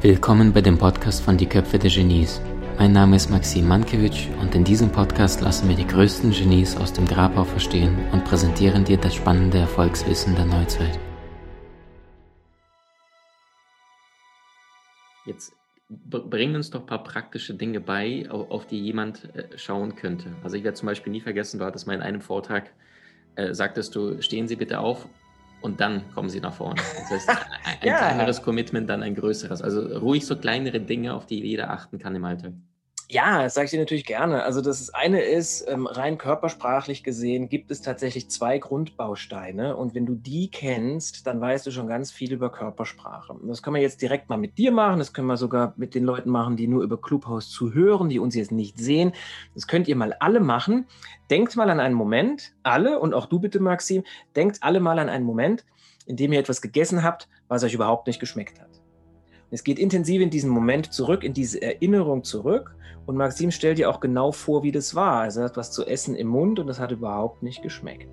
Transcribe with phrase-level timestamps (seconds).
[0.00, 2.40] Willkommen bei dem Podcast von Die Köpfe der Genies.
[2.78, 6.94] Mein Name ist Maxim Mankewitsch und in diesem Podcast lassen wir die größten Genies aus
[6.94, 10.98] dem Grabau verstehen und präsentieren dir das spannende Erfolgswissen der Neuzeit.
[15.26, 15.52] Jetzt
[15.90, 20.34] bring uns doch ein paar praktische Dinge bei, auf die jemand äh, schauen könnte.
[20.42, 22.72] Also ich werde zum Beispiel nie vergessen, du hattest mal in einem Vortrag,
[23.36, 25.06] äh, sagtest du, stehen Sie bitte auf
[25.60, 26.80] und dann kommen Sie nach vorne.
[26.98, 27.36] Das heißt, ein,
[27.80, 27.96] ein ja.
[27.98, 29.62] kleineres Commitment, dann ein größeres.
[29.62, 32.52] Also ruhig so kleinere Dinge, auf die jeder achten kann im Alltag.
[33.12, 34.42] Ja, das sage ich dir natürlich gerne.
[34.42, 39.76] Also das eine ist, ähm, rein körpersprachlich gesehen, gibt es tatsächlich zwei Grundbausteine.
[39.76, 43.34] Und wenn du die kennst, dann weißt du schon ganz viel über Körpersprache.
[43.34, 44.98] Und das können wir jetzt direkt mal mit dir machen.
[44.98, 48.34] Das können wir sogar mit den Leuten machen, die nur über Clubhouse zuhören, die uns
[48.34, 49.12] jetzt nicht sehen.
[49.52, 50.86] Das könnt ihr mal alle machen.
[51.28, 54.04] Denkt mal an einen Moment, alle und auch du bitte, Maxim,
[54.36, 55.66] denkt alle mal an einen Moment,
[56.06, 58.71] in dem ihr etwas gegessen habt, was euch überhaupt nicht geschmeckt hat.
[59.52, 62.74] Es geht intensiv in diesen Moment zurück, in diese Erinnerung zurück.
[63.04, 65.20] Und Maxim stellt dir auch genau vor, wie das war.
[65.20, 68.08] Also er hat was zu essen im Mund und das hat überhaupt nicht geschmeckt.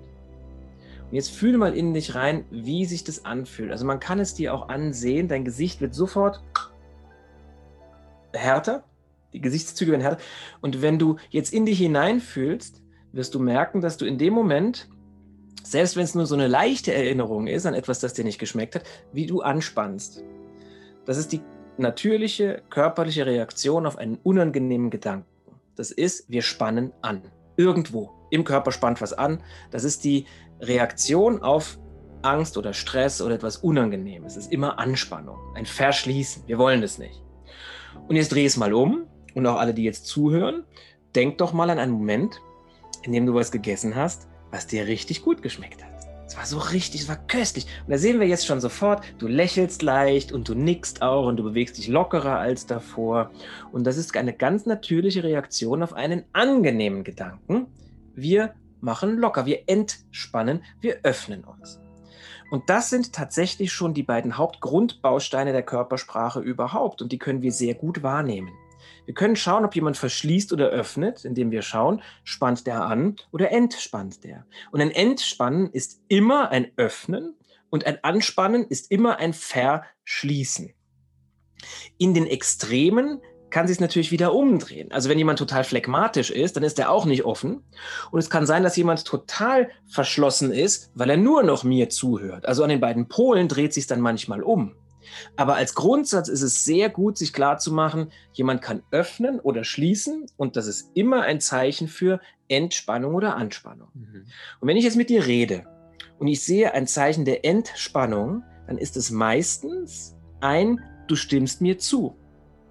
[1.08, 3.70] Und jetzt fühle mal in dich rein, wie sich das anfühlt.
[3.70, 6.42] Also man kann es dir auch ansehen, dein Gesicht wird sofort
[8.34, 8.84] härter,
[9.32, 10.22] die Gesichtszüge werden härter.
[10.60, 12.82] Und wenn du jetzt in dich hineinfühlst,
[13.12, 14.90] wirst du merken, dass du in dem Moment,
[15.64, 18.74] selbst wenn es nur so eine leichte Erinnerung ist an etwas, das dir nicht geschmeckt
[18.74, 18.82] hat,
[19.14, 20.22] wie du anspannst.
[21.10, 21.40] Das ist die
[21.76, 25.26] natürliche körperliche Reaktion auf einen unangenehmen Gedanken.
[25.74, 27.22] Das ist, wir spannen an.
[27.56, 29.42] Irgendwo im Körper spannt was an.
[29.72, 30.26] Das ist die
[30.60, 31.80] Reaktion auf
[32.22, 34.36] Angst oder Stress oder etwas Unangenehmes.
[34.36, 36.44] Es ist immer Anspannung, ein Verschließen.
[36.46, 37.20] Wir wollen das nicht.
[38.06, 40.62] Und jetzt dreh es mal um und auch alle, die jetzt zuhören,
[41.16, 42.40] denk doch mal an einen Moment,
[43.02, 45.89] in dem du was gegessen hast, was dir richtig gut geschmeckt hat.
[46.30, 47.66] Es war so richtig, es war köstlich.
[47.84, 51.38] Und da sehen wir jetzt schon sofort, du lächelst leicht und du nickst auch und
[51.38, 53.32] du bewegst dich lockerer als davor.
[53.72, 57.66] Und das ist eine ganz natürliche Reaktion auf einen angenehmen Gedanken.
[58.14, 61.80] Wir machen locker, wir entspannen, wir öffnen uns.
[62.52, 67.50] Und das sind tatsächlich schon die beiden Hauptgrundbausteine der Körpersprache überhaupt und die können wir
[67.50, 68.52] sehr gut wahrnehmen.
[69.06, 73.50] Wir können schauen, ob jemand verschließt oder öffnet, indem wir schauen, spannt der an oder
[73.50, 74.46] entspannt der.
[74.70, 77.36] Und ein Entspannen ist immer ein Öffnen
[77.70, 80.72] und ein Anspannen ist immer ein Verschließen.
[81.98, 83.20] In den Extremen
[83.50, 84.90] kann sich es natürlich wieder umdrehen.
[84.92, 87.64] Also wenn jemand total phlegmatisch ist, dann ist er auch nicht offen.
[88.10, 92.46] Und es kann sein, dass jemand total verschlossen ist, weil er nur noch mir zuhört.
[92.46, 94.76] Also an den beiden Polen dreht sich dann manchmal um.
[95.36, 100.56] Aber als Grundsatz ist es sehr gut, sich klarzumachen, jemand kann öffnen oder schließen und
[100.56, 103.88] das ist immer ein Zeichen für Entspannung oder Anspannung.
[103.94, 104.26] Mhm.
[104.60, 105.64] Und wenn ich jetzt mit dir rede
[106.18, 111.78] und ich sehe ein Zeichen der Entspannung, dann ist es meistens ein, du stimmst mir
[111.78, 112.16] zu.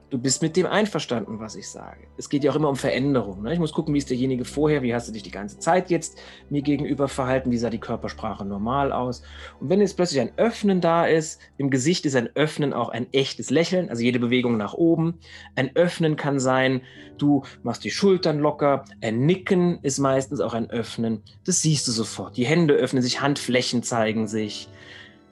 [0.10, 2.08] Du bist mit dem einverstanden, was ich sage.
[2.18, 3.44] Es geht ja auch immer um Veränderung.
[3.44, 3.54] Ne?
[3.54, 6.18] Ich muss gucken, wie ist derjenige vorher, wie hast du dich die ganze Zeit jetzt
[6.50, 9.22] mir gegenüber verhalten, wie sah die Körpersprache normal aus.
[9.60, 13.06] Und wenn jetzt plötzlich ein Öffnen da ist, im Gesicht ist ein Öffnen auch ein
[13.14, 15.20] echtes Lächeln, also jede Bewegung nach oben.
[15.56, 16.82] Ein Öffnen kann sein,
[17.20, 18.86] du machst die Schultern locker.
[19.02, 21.22] Ein Nicken ist meistens auch ein Öffnen.
[21.46, 22.36] Das siehst du sofort.
[22.36, 24.70] Die Hände öffnen sich, Handflächen zeigen sich.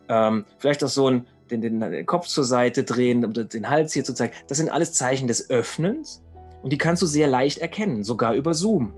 [0.07, 4.03] Ähm, vielleicht auch so ein den, den, Kopf zur Seite drehen, um den Hals hier
[4.03, 4.33] zu zeigen.
[4.47, 6.23] Das sind alles Zeichen des Öffnens
[6.63, 8.93] und die kannst du sehr leicht erkennen, sogar über Zoom.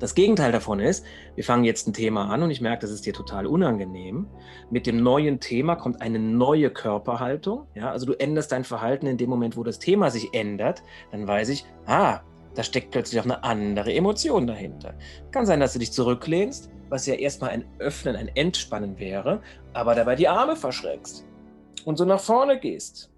[0.00, 1.04] Das Gegenteil davon ist,
[1.34, 4.26] wir fangen jetzt ein Thema an und ich merke, das ist dir total unangenehm.
[4.70, 7.66] Mit dem neuen Thema kommt eine neue Körperhaltung.
[7.74, 10.82] Ja, also du änderst dein Verhalten in dem Moment, wo das Thema sich ändert.
[11.12, 12.20] Dann weiß ich, ah,
[12.54, 14.94] da steckt plötzlich auch eine andere Emotion dahinter.
[15.30, 19.42] Kann sein, dass du dich zurücklehnst, was ja erstmal ein Öffnen, ein Entspannen wäre,
[19.72, 21.24] aber dabei die Arme verschrägst
[21.84, 23.10] und so nach vorne gehst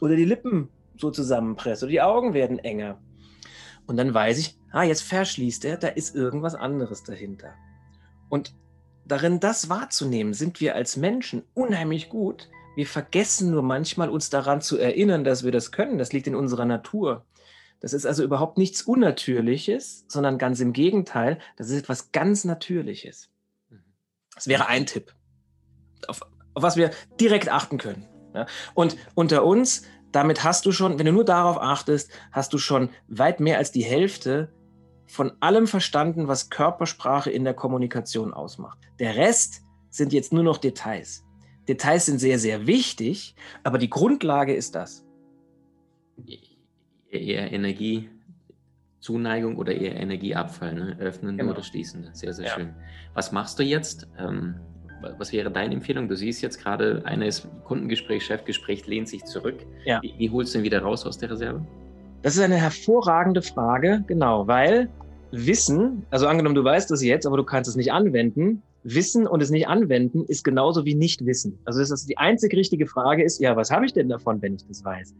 [0.00, 0.68] oder die Lippen
[0.98, 3.00] so zusammenpresst oder die Augen werden enger.
[3.86, 7.54] Und dann weiß ich, ah, jetzt verschließt er, da ist irgendwas anderes dahinter.
[8.28, 8.54] Und
[9.04, 12.48] darin das wahrzunehmen, sind wir als Menschen unheimlich gut.
[12.74, 15.98] Wir vergessen nur manchmal, uns daran zu erinnern, dass wir das können.
[15.98, 17.24] Das liegt in unserer Natur.
[17.80, 23.30] Das ist also überhaupt nichts Unnatürliches, sondern ganz im Gegenteil, das ist etwas ganz Natürliches.
[24.34, 25.14] Das wäre ein Tipp.
[26.08, 26.20] Auf
[26.56, 28.08] auf was wir direkt achten können.
[28.34, 28.46] Ja?
[28.74, 32.88] Und unter uns, damit hast du schon, wenn du nur darauf achtest, hast du schon
[33.08, 34.52] weit mehr als die Hälfte
[35.06, 38.78] von allem verstanden, was Körpersprache in der Kommunikation ausmacht.
[38.98, 41.24] Der Rest sind jetzt nur noch Details.
[41.68, 45.04] Details sind sehr, sehr wichtig, aber die Grundlage ist das.
[47.10, 48.08] Eher Energie
[49.00, 50.96] Zuneigung oder eher Energieabfall, ne?
[50.98, 51.54] öffnende genau.
[51.54, 52.10] oder schließende.
[52.12, 52.54] Sehr, sehr ja.
[52.54, 52.74] schön.
[53.14, 54.08] Was machst du jetzt?
[54.18, 54.56] Ähm,
[55.18, 56.08] was wäre deine Empfehlung?
[56.08, 59.66] Du siehst jetzt gerade, einer ist Kundengespräch, Chefgespräch, lehnt sich zurück.
[59.84, 60.00] Ja.
[60.02, 61.64] Wie, wie holst du ihn wieder raus aus der Reserve?
[62.22, 64.88] Das ist eine hervorragende Frage, genau, weil
[65.30, 68.62] Wissen, also angenommen, du weißt das jetzt, aber du kannst es nicht anwenden.
[68.84, 71.58] Wissen und es nicht anwenden ist genauso wie nicht wissen.
[71.64, 74.54] Also das ist die einzig richtige Frage ist, ja, was habe ich denn davon, wenn
[74.54, 75.14] ich das weiß?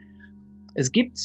[0.75, 1.19] Es gibt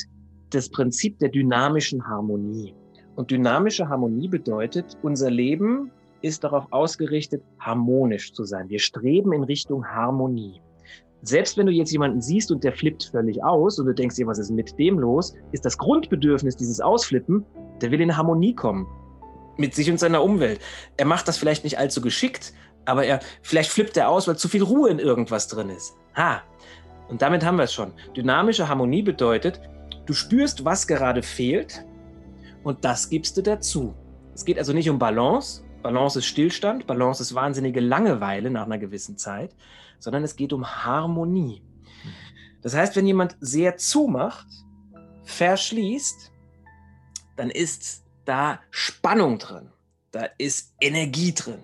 [0.49, 2.73] das Prinzip der dynamischen Harmonie.
[3.15, 5.91] Und dynamische Harmonie bedeutet, unser Leben
[6.21, 8.69] ist darauf ausgerichtet, harmonisch zu sein.
[8.69, 10.61] Wir streben in Richtung Harmonie.
[11.23, 14.25] Selbst wenn du jetzt jemanden siehst und der flippt völlig aus und du denkst dir,
[14.25, 17.45] was ist mit dem los, ist das Grundbedürfnis dieses Ausflippen,
[17.79, 18.87] der will in Harmonie kommen
[19.57, 20.59] mit sich und seiner Umwelt.
[20.97, 22.53] Er macht das vielleicht nicht allzu geschickt,
[22.85, 25.95] aber er vielleicht flippt er aus, weil zu viel Ruhe in irgendwas drin ist.
[26.15, 26.41] Ha.
[27.09, 27.93] Und damit haben wir es schon.
[28.15, 29.61] Dynamische Harmonie bedeutet,
[30.05, 31.85] du spürst, was gerade fehlt
[32.63, 33.93] und das gibst du dazu.
[34.33, 38.77] Es geht also nicht um Balance, Balance ist Stillstand, Balance ist wahnsinnige Langeweile nach einer
[38.77, 39.55] gewissen Zeit,
[39.99, 41.61] sondern es geht um Harmonie.
[42.61, 44.47] Das heißt, wenn jemand sehr zumacht,
[45.23, 46.31] verschließt,
[47.35, 49.69] dann ist da Spannung drin,
[50.11, 51.63] da ist Energie drin.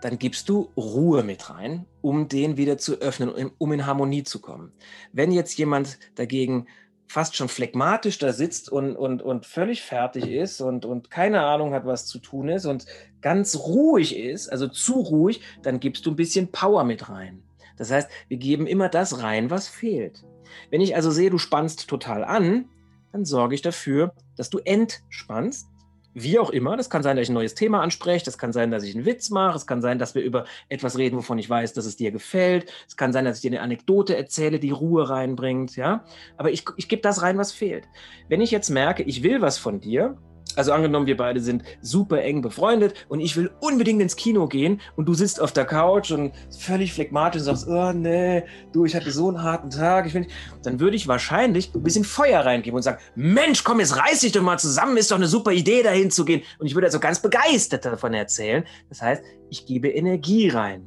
[0.00, 4.40] Dann gibst du Ruhe mit rein, um den wieder zu öffnen, um in Harmonie zu
[4.40, 4.72] kommen.
[5.12, 6.66] Wenn jetzt jemand dagegen
[7.10, 11.74] fast schon phlegmatisch da sitzt und, und, und völlig fertig ist und, und keine Ahnung
[11.74, 12.86] hat, was zu tun ist und
[13.20, 17.42] ganz ruhig ist, also zu ruhig, dann gibst du ein bisschen Power mit rein.
[17.76, 20.22] Das heißt, wir geben immer das rein, was fehlt.
[20.70, 22.66] Wenn ich also sehe, du spannst total an,
[23.10, 25.66] dann sorge ich dafür, dass du entspannst
[26.14, 26.76] wie auch immer.
[26.76, 28.24] Das kann sein, dass ich ein neues Thema anspreche.
[28.24, 29.56] Das kann sein, dass ich einen Witz mache.
[29.56, 32.72] Es kann sein, dass wir über etwas reden, wovon ich weiß, dass es dir gefällt.
[32.88, 35.76] Es kann sein, dass ich dir eine Anekdote erzähle, die Ruhe reinbringt.
[35.76, 36.04] Ja,
[36.36, 37.88] aber ich, ich gebe das rein, was fehlt.
[38.28, 40.18] Wenn ich jetzt merke, ich will was von dir,
[40.56, 44.80] also angenommen, wir beide sind super eng befreundet und ich will unbedingt ins Kino gehen
[44.96, 48.42] und du sitzt auf der Couch und völlig phlegmatisch und sagst, oh nee,
[48.72, 50.26] du, ich hatte so einen harten Tag, ich will
[50.62, 54.32] dann würde ich wahrscheinlich ein bisschen Feuer reingeben und sagen, Mensch, komm, jetzt reiß dich
[54.32, 56.42] doch mal zusammen, ist doch eine super Idee, dahin zu gehen.
[56.58, 58.64] Und ich würde also ganz begeistert davon erzählen.
[58.88, 60.86] Das heißt, ich gebe Energie rein.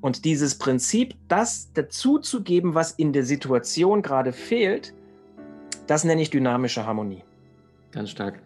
[0.00, 4.92] Und dieses Prinzip, das dazuzugeben, was in der Situation gerade fehlt,
[5.86, 7.22] das nenne ich dynamische Harmonie.
[7.92, 8.40] Ganz stark.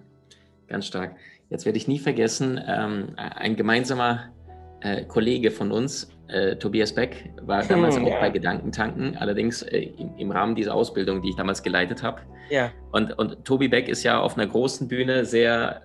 [0.69, 1.17] Ganz stark.
[1.51, 4.33] Jetzt werde ich nie vergessen, ähm, ein gemeinsamer
[4.81, 9.79] äh, Kollege von uns, äh, Tobias Beck, war damals hm, auch bei Gedankentanken, allerdings äh,
[9.79, 12.21] im, im, Rahmen dieser Ausbildung, die ich damals geleitet habe.
[12.51, 12.73] Ja.
[12.93, 15.83] Und, und Tobi Beck ist ja auf einer großen Bühne sehr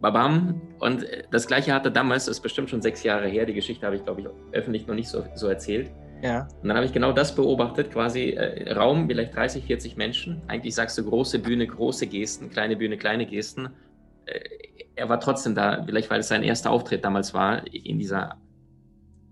[0.00, 0.60] babam.
[0.78, 3.96] Und das Gleiche hatte damals, das ist bestimmt schon sechs Jahre her, die Geschichte habe
[3.96, 5.90] ich, glaube ich, öffentlich noch nicht so, so erzählt.
[6.22, 6.48] Ja.
[6.62, 10.40] Und dann habe ich genau das beobachtet, quasi äh, Raum, vielleicht 30, 40 Menschen.
[10.48, 13.68] Eigentlich sagst du große Bühne, große Gesten, kleine Bühne, kleine Gesten.
[14.26, 14.40] Äh,
[14.96, 18.36] er war trotzdem da, vielleicht weil es sein erster Auftritt damals war in dieser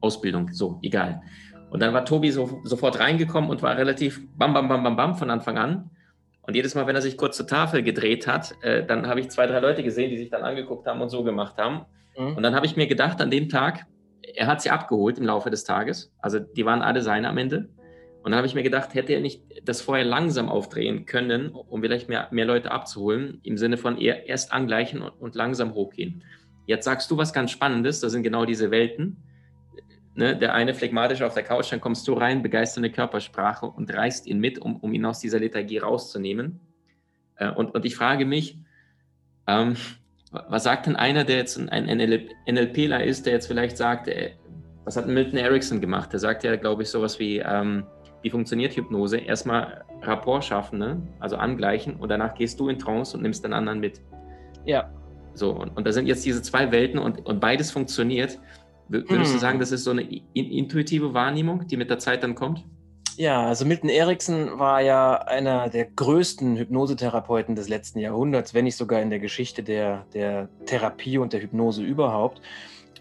[0.00, 0.52] Ausbildung.
[0.52, 1.22] So, egal.
[1.70, 5.14] Und dann war Tobi so, sofort reingekommen und war relativ bam, bam, bam, bam, bam
[5.14, 5.90] von Anfang an.
[6.42, 9.30] Und jedes Mal, wenn er sich kurz zur Tafel gedreht hat, äh, dann habe ich
[9.30, 11.86] zwei, drei Leute gesehen, die sich dann angeguckt haben und so gemacht haben.
[12.18, 12.36] Mhm.
[12.36, 13.86] Und dann habe ich mir gedacht, an dem Tag,
[14.34, 16.12] er hat sie abgeholt im Laufe des Tages.
[16.20, 17.68] Also die waren alle seine am Ende.
[18.22, 21.80] Und dann habe ich mir gedacht, hätte er nicht das vorher langsam aufdrehen können, um
[21.80, 26.22] vielleicht mehr, mehr Leute abzuholen, im Sinne von eher erst angleichen und, und langsam hochgehen.
[26.66, 29.16] Jetzt sagst du was ganz Spannendes, das sind genau diese Welten.
[30.14, 34.26] Ne, der eine phlegmatisch auf der Couch, dann kommst du rein, begeisternde Körpersprache und reißt
[34.26, 36.60] ihn mit, um, um ihn aus dieser Lethargie rauszunehmen.
[37.36, 38.58] Äh, und, und ich frage mich,
[39.46, 39.74] ähm,
[40.30, 41.86] was sagt denn einer, der jetzt ein
[42.46, 44.32] NLPler ist, der jetzt vielleicht sagt, äh,
[44.84, 46.12] was hat Milton Erickson gemacht?
[46.12, 47.86] Der sagt ja, glaube ich, sowas wie, ähm,
[48.22, 49.18] wie funktioniert Hypnose?
[49.18, 51.02] Erstmal Rapport schaffen, ne?
[51.20, 54.00] also angleichen und danach gehst du in Trance und nimmst den anderen mit.
[54.64, 54.90] Ja.
[55.34, 58.38] So, und, und da sind jetzt diese zwei Welten und, und beides funktioniert.
[58.88, 59.32] Würdest hm.
[59.32, 60.02] du sagen, das ist so eine
[60.34, 62.64] intuitive Wahrnehmung, die mit der Zeit dann kommt?
[63.16, 68.76] Ja, also Milton Erickson war ja einer der größten Hypnosetherapeuten des letzten Jahrhunderts, wenn nicht
[68.76, 72.40] sogar in der Geschichte der, der Therapie und der Hypnose überhaupt.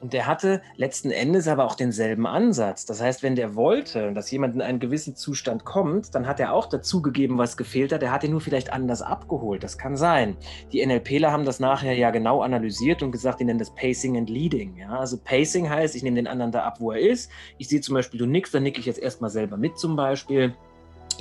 [0.01, 2.85] Und der hatte letzten Endes aber auch denselben Ansatz.
[2.85, 6.53] Das heißt, wenn der wollte, dass jemand in einen gewissen Zustand kommt, dann hat er
[6.53, 8.01] auch dazugegeben, was gefehlt hat.
[8.01, 9.63] Er hat ihn nur vielleicht anders abgeholt.
[9.63, 10.35] Das kann sein.
[10.71, 14.29] Die NLPler haben das nachher ja genau analysiert und gesagt, die nennen das Pacing and
[14.29, 14.75] Leading.
[14.77, 14.97] Ja?
[14.97, 17.29] Also Pacing heißt, ich nehme den anderen da ab, wo er ist.
[17.59, 20.55] Ich sehe zum Beispiel, du nickst, dann nicke ich jetzt erstmal selber mit zum Beispiel.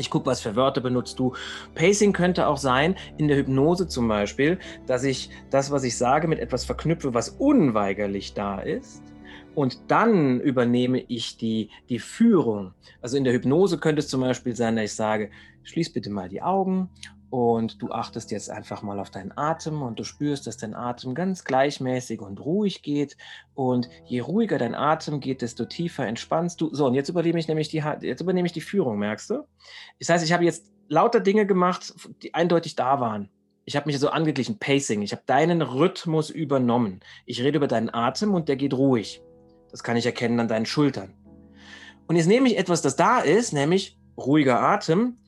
[0.01, 1.35] Ich gucke, was für Wörter benutzt du.
[1.75, 6.27] Pacing könnte auch sein, in der Hypnose zum Beispiel, dass ich das, was ich sage,
[6.27, 9.03] mit etwas verknüpfe, was unweigerlich da ist.
[9.55, 12.73] Und dann übernehme ich die, die Führung.
[13.03, 15.31] Also in der Hypnose könnte es zum Beispiel sein, dass ich sage,
[15.65, 16.89] schließ bitte mal die Augen
[17.31, 21.15] Und du achtest jetzt einfach mal auf deinen Atem und du spürst, dass dein Atem
[21.15, 23.17] ganz gleichmäßig und ruhig geht.
[23.55, 26.75] Und je ruhiger dein Atem geht, desto tiefer entspannst du.
[26.75, 29.45] So, und jetzt übernehme ich nämlich die, jetzt übernehme ich die Führung, merkst du?
[30.01, 33.31] Das heißt, ich habe jetzt lauter Dinge gemacht, die eindeutig da waren.
[33.65, 35.03] Ich habe mich so angeglichen, Pacing.
[35.03, 36.99] Ich habe deinen Rhythmus übernommen.
[37.27, 39.23] Ich rede über deinen Atem und der geht ruhig.
[39.71, 41.15] Das kann ich erkennen an deinen Schultern.
[42.09, 45.20] Und jetzt nehme ich etwas, das da ist, nämlich ruhiger Atem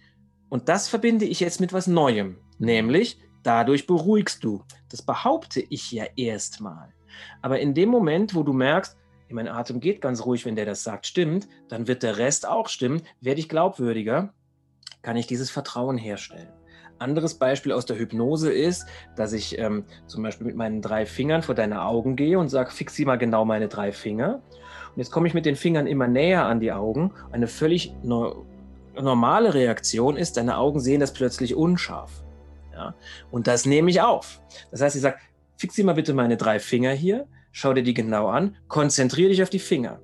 [0.52, 4.62] und das verbinde ich jetzt mit was Neuem, nämlich dadurch beruhigst du.
[4.90, 6.92] Das behaupte ich ja erstmal.
[7.40, 8.99] Aber in dem Moment, wo du merkst,
[9.30, 12.68] mein Atem geht ganz ruhig, wenn der das sagt, stimmt, dann wird der Rest auch
[12.68, 14.35] stimmen, werde ich glaubwürdiger,
[15.00, 16.52] kann ich dieses Vertrauen herstellen.
[16.99, 18.85] Anderes Beispiel aus der Hypnose ist,
[19.16, 22.73] dass ich ähm, zum Beispiel mit meinen drei Fingern vor deine Augen gehe und sage,
[22.73, 24.42] fixier mal genau meine drei Finger.
[24.90, 27.14] Und jetzt komme ich mit den Fingern immer näher an die Augen.
[27.30, 27.94] Eine völlig
[29.00, 32.22] normale Reaktion ist, deine Augen sehen das plötzlich unscharf.
[32.72, 32.94] Ja?
[33.30, 34.40] Und das nehme ich auf.
[34.70, 35.16] Das heißt, ich sage,
[35.56, 39.50] fixier mal bitte meine drei Finger hier, schau dir die genau an, konzentriere dich auf
[39.50, 40.00] die Finger.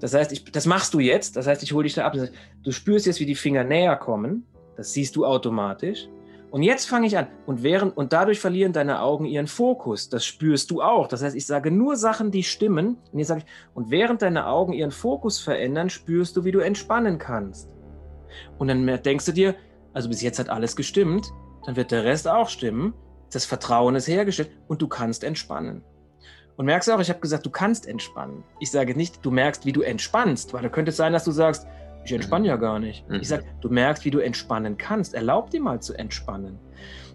[0.00, 2.14] Das heißt, ich, das machst du jetzt, das heißt, ich hole dich da ab.
[2.62, 6.08] Du spürst jetzt, wie die Finger näher kommen, das siehst du automatisch.
[6.50, 7.26] Und jetzt fange ich an.
[7.46, 10.08] Und, während, und dadurch verlieren deine Augen ihren Fokus.
[10.08, 11.08] Das spürst du auch.
[11.08, 12.96] Das heißt, ich sage nur Sachen, die stimmen.
[13.10, 16.60] Und, jetzt sage ich, und während deine Augen ihren Fokus verändern, spürst du, wie du
[16.60, 17.73] entspannen kannst.
[18.58, 19.54] Und dann denkst du dir,
[19.92, 21.26] also bis jetzt hat alles gestimmt,
[21.66, 22.94] dann wird der Rest auch stimmen.
[23.32, 25.82] Das Vertrauen ist hergestellt und du kannst entspannen.
[26.56, 28.44] Und merkst auch, ich habe gesagt, du kannst entspannen.
[28.60, 31.32] Ich sage nicht, du merkst, wie du entspannst, weil da könnte es sein, dass du
[31.32, 31.66] sagst,
[32.04, 33.08] ich entspanne ja gar nicht.
[33.08, 33.16] Mhm.
[33.16, 35.14] Ich sage, du merkst, wie du entspannen kannst.
[35.14, 36.58] Erlaub dir mal zu entspannen.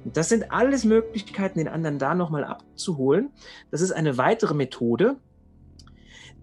[0.03, 3.29] Und das sind alles Möglichkeiten, den anderen da nochmal abzuholen.
[3.71, 5.17] Das ist eine weitere Methode,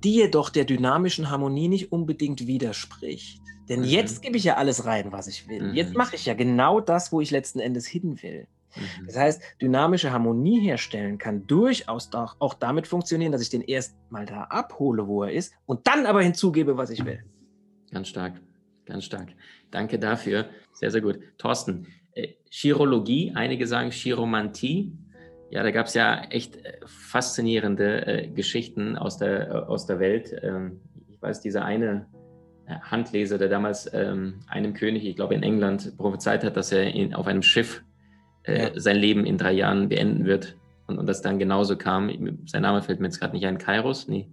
[0.05, 3.43] die jedoch der dynamischen Harmonie nicht unbedingt widerspricht.
[3.69, 3.87] Denn mhm.
[3.87, 5.69] jetzt gebe ich ja alles rein, was ich will.
[5.69, 5.75] Mhm.
[5.75, 8.47] Jetzt mache ich ja genau das, wo ich letzten Endes hin will.
[8.77, 9.07] Mhm.
[9.07, 14.27] Das heißt, dynamische Harmonie herstellen kann durchaus auch damit funktionieren, dass ich den erst mal
[14.27, 17.25] da abhole, wo er ist, und dann aber hinzugebe, was ich will.
[17.91, 18.35] Ganz stark,
[18.85, 19.29] ganz stark.
[19.71, 20.47] Danke dafür.
[20.73, 21.19] Sehr, sehr gut.
[21.39, 24.93] Thorsten, äh, Chirologie, einige sagen Chiromantie.
[25.51, 30.01] Ja, da gab es ja echt äh, faszinierende äh, Geschichten aus der, äh, aus der
[30.01, 30.35] Welt.
[30.43, 32.07] Ähm, ich weiß, dieser eine
[32.67, 37.15] Handleser, der damals ähm, einem König, ich glaube in England, prophezeit hat, dass er in,
[37.15, 37.83] auf einem Schiff
[38.45, 38.81] äh, ja.
[38.81, 40.57] sein Leben in drei Jahren beenden wird.
[40.87, 42.11] Und, und das dann genauso kam.
[42.47, 43.59] Sein Name fällt mir jetzt gerade nicht ein.
[43.59, 44.07] Kairos?
[44.09, 44.31] Nee.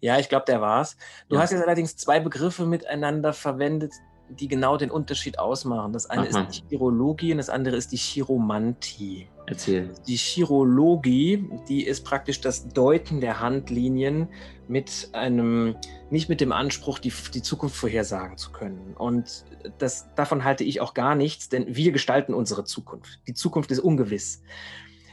[0.00, 0.96] Ja, ich glaube, der war's.
[1.28, 1.42] Du ja.
[1.42, 3.92] hast jetzt allerdings zwei Begriffe miteinander verwendet,
[4.28, 5.92] die genau den Unterschied ausmachen.
[5.92, 6.42] Das eine Aha.
[6.42, 9.28] ist die Chirologie und das andere ist die Chiromantie.
[9.46, 9.90] Erzähl.
[10.06, 14.28] Die Chirologie, die ist praktisch das Deuten der Handlinien
[14.68, 15.76] mit einem,
[16.10, 18.94] nicht mit dem Anspruch, die, die Zukunft vorhersagen zu können.
[18.96, 19.44] Und
[19.78, 23.20] das, davon halte ich auch gar nichts, denn wir gestalten unsere Zukunft.
[23.26, 24.42] Die Zukunft ist ungewiss.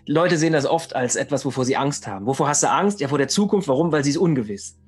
[0.06, 2.26] Leute sehen das oft als etwas, wovor sie Angst haben.
[2.26, 3.00] Wovor hast du Angst?
[3.00, 3.68] Ja, vor der Zukunft.
[3.68, 3.92] Warum?
[3.92, 4.79] Weil sie ist ungewiss.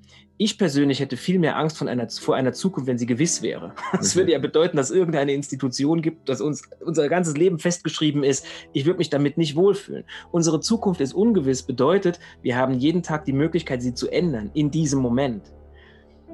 [0.43, 3.75] Ich persönlich hätte viel mehr Angst von einer, vor einer Zukunft, wenn sie gewiss wäre.
[3.91, 4.21] Das mhm.
[4.21, 8.43] würde ja bedeuten, dass irgendeine Institution gibt, dass uns unser ganzes Leben festgeschrieben ist.
[8.74, 10.03] Ich würde mich damit nicht wohlfühlen.
[10.31, 14.71] Unsere Zukunft ist ungewiss, bedeutet, wir haben jeden Tag die Möglichkeit, sie zu ändern, in
[14.71, 15.43] diesem Moment.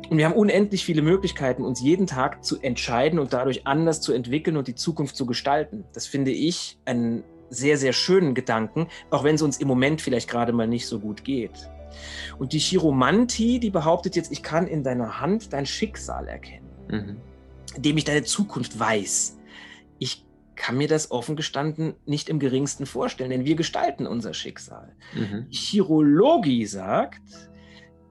[0.09, 4.13] Und wir haben unendlich viele Möglichkeiten, uns jeden Tag zu entscheiden und dadurch anders zu
[4.13, 5.83] entwickeln und die Zukunft zu gestalten.
[5.91, 10.29] Das finde ich einen sehr, sehr schönen Gedanken, auch wenn es uns im Moment vielleicht
[10.29, 11.69] gerade mal nicht so gut geht.
[12.37, 17.17] Und die Chiromantie, die behauptet jetzt, ich kann in deiner Hand dein Schicksal erkennen, mhm.
[17.75, 19.37] indem ich deine Zukunft weiß.
[19.99, 20.25] Ich
[20.55, 24.95] kann mir das offen gestanden nicht im geringsten vorstellen, denn wir gestalten unser Schicksal.
[25.13, 25.47] Mhm.
[25.49, 27.21] Chirologie sagt,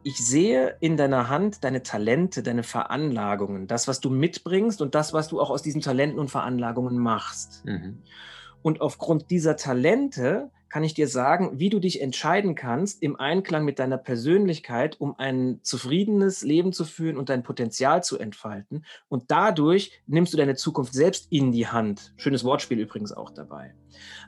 [0.06, 5.12] ich sehe in deiner Hand deine Talente, deine Veranlagungen, das, was du mitbringst und das,
[5.12, 7.64] was du auch aus diesen Talenten und Veranlagungen machst.
[7.64, 7.98] Mhm.
[8.62, 13.64] Und aufgrund dieser Talente kann ich dir sagen, wie du dich entscheiden kannst im Einklang
[13.64, 18.84] mit deiner Persönlichkeit, um ein zufriedenes Leben zu führen und dein Potenzial zu entfalten.
[19.08, 22.12] Und dadurch nimmst du deine Zukunft selbst in die Hand.
[22.16, 23.74] Schönes Wortspiel übrigens auch dabei.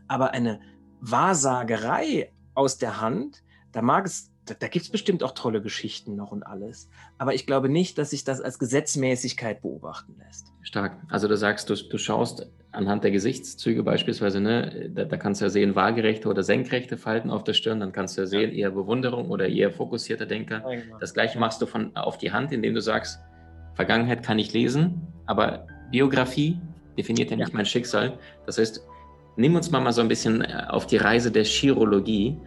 [0.07, 0.61] Aber eine
[1.01, 3.43] Wahrsagerei aus der Hand,
[3.73, 6.89] da mag es da, gibt es bestimmt auch tolle Geschichten noch und alles.
[7.19, 10.53] Aber ich glaube nicht, dass sich das als Gesetzmäßigkeit beobachten lässt.
[10.63, 10.97] Stark.
[11.09, 15.47] Also du sagst, du, du schaust anhand der Gesichtszüge beispielsweise, ne, da, da, kannst du
[15.47, 18.71] ja sehen, waagerechte oder senkrechte Falten auf der Stirn, dann kannst du ja sehen, eher
[18.71, 20.63] Bewunderung oder eher fokussierter Denker.
[20.65, 20.99] Ja, genau.
[21.01, 23.19] Das gleiche machst du von auf die Hand, indem du sagst,
[23.75, 26.57] Vergangenheit kann ich lesen, aber Biografie
[26.97, 27.57] definiert ja nicht ja.
[27.57, 28.17] mein Schicksal.
[28.47, 28.87] Das heißt,
[29.37, 32.39] nimm uns mal, mal so ein bisschen äh, auf die Reise der Chirologie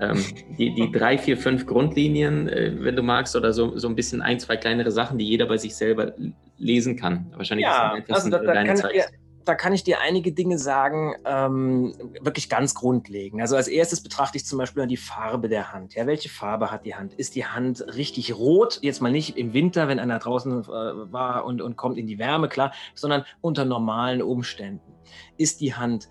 [0.00, 0.24] ähm,
[0.58, 4.22] die, die drei, vier, fünf Grundlinien, äh, wenn du magst, oder so, so ein bisschen
[4.22, 6.14] ein, zwei kleinere Sachen, die jeder bei sich selber
[6.58, 7.26] lesen kann.
[7.36, 9.02] Wahrscheinlich ja, ist also da, da, kann ich,
[9.50, 13.40] da kann ich dir einige Dinge sagen, ähm, wirklich ganz grundlegend.
[13.40, 15.96] Also als erstes betrachte ich zum Beispiel die Farbe der Hand.
[15.96, 17.14] Ja, welche Farbe hat die Hand?
[17.14, 18.78] Ist die Hand richtig rot?
[18.80, 22.20] Jetzt mal nicht im Winter, wenn einer draußen äh, war und, und kommt in die
[22.20, 24.94] Wärme, klar, sondern unter normalen Umständen.
[25.36, 26.08] Ist die Hand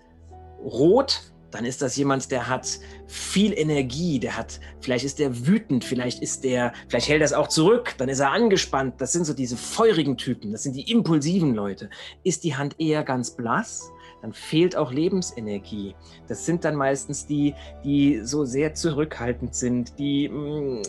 [0.62, 1.32] rot?
[1.50, 6.22] Dann ist das jemand, der hat viel Energie, der hat, vielleicht ist der wütend, vielleicht
[6.22, 9.00] ist der, vielleicht hält er es auch zurück, dann ist er angespannt.
[9.00, 11.90] Das sind so diese feurigen Typen, das sind die impulsiven Leute.
[12.22, 13.90] Ist die Hand eher ganz blass,
[14.22, 15.94] dann fehlt auch Lebensenergie.
[16.28, 17.54] Das sind dann meistens die,
[17.84, 20.82] die so sehr zurückhaltend sind, die mh, mm,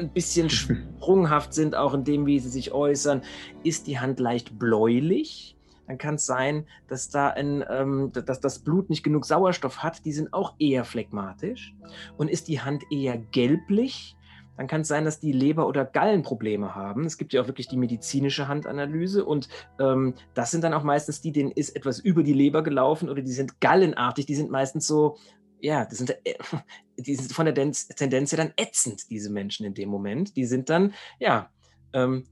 [0.00, 0.50] ein bisschen
[1.00, 3.22] sprunghaft sind, auch in dem, wie sie sich äußern.
[3.62, 5.56] Ist die Hand leicht bläulich?
[5.92, 10.06] Dann kann es sein, dass da ein, ähm, dass das Blut nicht genug Sauerstoff hat.
[10.06, 11.74] Die sind auch eher phlegmatisch.
[12.16, 14.16] Und ist die Hand eher gelblich,
[14.56, 17.04] dann kann es sein, dass die Leber- oder Gallenprobleme haben.
[17.04, 21.20] Es gibt ja auch wirklich die medizinische Handanalyse und ähm, das sind dann auch meistens
[21.20, 24.86] die, denen ist etwas über die Leber gelaufen oder die sind gallenartig, die sind meistens
[24.86, 25.18] so,
[25.60, 26.34] ja, die sind, äh,
[26.96, 30.36] die sind von der Tendenz her dann ätzend, diese Menschen in dem Moment.
[30.36, 31.50] Die sind dann, ja,
[31.92, 32.24] ähm,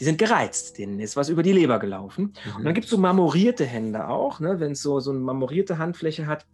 [0.00, 2.34] die sind gereizt, denen ist was über die Leber gelaufen.
[2.44, 2.56] Mhm.
[2.56, 4.60] Und dann gibt es so marmorierte Hände auch, ne?
[4.60, 6.46] wenn es so, so eine marmorierte Handfläche hat,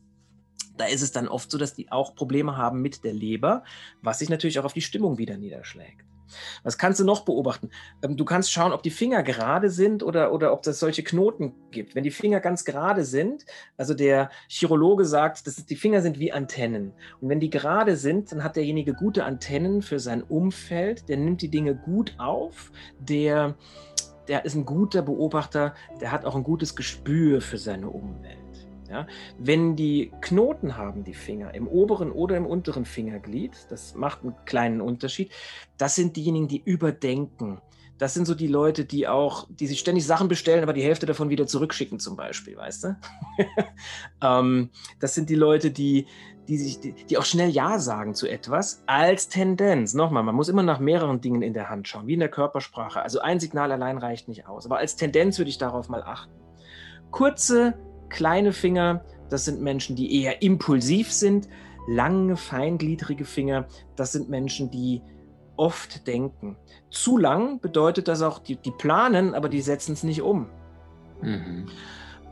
[0.76, 3.64] da ist es dann oft so, dass die auch Probleme haben mit der Leber,
[4.02, 6.04] was sich natürlich auch auf die Stimmung wieder niederschlägt.
[6.62, 7.70] Was kannst du noch beobachten?
[8.02, 11.54] Ähm, du kannst schauen, ob die Finger gerade sind oder, oder ob es solche Knoten
[11.70, 11.94] gibt.
[11.94, 13.44] Wenn die Finger ganz gerade sind,
[13.76, 16.92] also der Chirologe sagt, dass die Finger sind wie Antennen.
[17.20, 21.42] Und wenn die gerade sind, dann hat derjenige gute Antennen für sein Umfeld, der nimmt
[21.42, 23.54] die Dinge gut auf, der,
[24.28, 28.39] der ist ein guter Beobachter, der hat auch ein gutes Gespür für seine Umwelt.
[28.90, 29.06] Ja?
[29.38, 34.34] Wenn die Knoten haben, die Finger, im oberen oder im unteren Fingerglied, das macht einen
[34.44, 35.30] kleinen Unterschied,
[35.78, 37.60] das sind diejenigen, die überdenken.
[37.98, 41.04] Das sind so die Leute, die auch, die sich ständig Sachen bestellen, aber die Hälfte
[41.04, 42.96] davon wieder zurückschicken, zum Beispiel, weißt du?
[44.22, 46.06] ähm, das sind die Leute, die,
[46.48, 49.92] die, sich, die, die, auch schnell Ja sagen zu etwas als Tendenz.
[49.92, 53.02] Nochmal, man muss immer nach mehreren Dingen in der Hand schauen, wie in der Körpersprache.
[53.02, 54.64] Also ein Signal allein reicht nicht aus.
[54.64, 56.32] Aber als Tendenz würde ich darauf mal achten.
[57.10, 57.74] Kurze
[58.10, 61.48] Kleine Finger, das sind Menschen, die eher impulsiv sind.
[61.88, 65.00] Lange, feingliedrige Finger, das sind Menschen, die
[65.56, 66.56] oft denken.
[66.90, 70.46] Zu lang bedeutet das auch, die, die planen, aber die setzen es nicht um.
[71.22, 71.66] Mhm.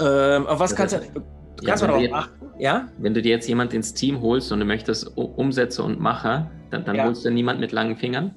[0.00, 1.22] Ähm, auf was das kannst du.
[1.64, 2.46] Kannst ja, darauf achten?
[2.58, 2.88] Ja?
[2.98, 6.84] Wenn du dir jetzt jemand ins Team holst und du möchtest Umsetzer und Macher, dann,
[6.84, 7.04] dann ja.
[7.04, 8.34] holst du niemand mit langen Fingern.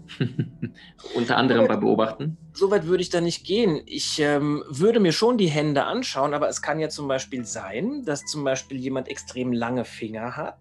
[1.16, 2.38] Unter anderem bei Beobachten.
[2.54, 3.82] Soweit würde ich da nicht gehen.
[3.86, 8.04] Ich ähm, würde mir schon die Hände anschauen, aber es kann ja zum Beispiel sein,
[8.06, 10.60] dass zum Beispiel jemand extrem lange Finger hat.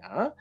[0.00, 0.34] Ja.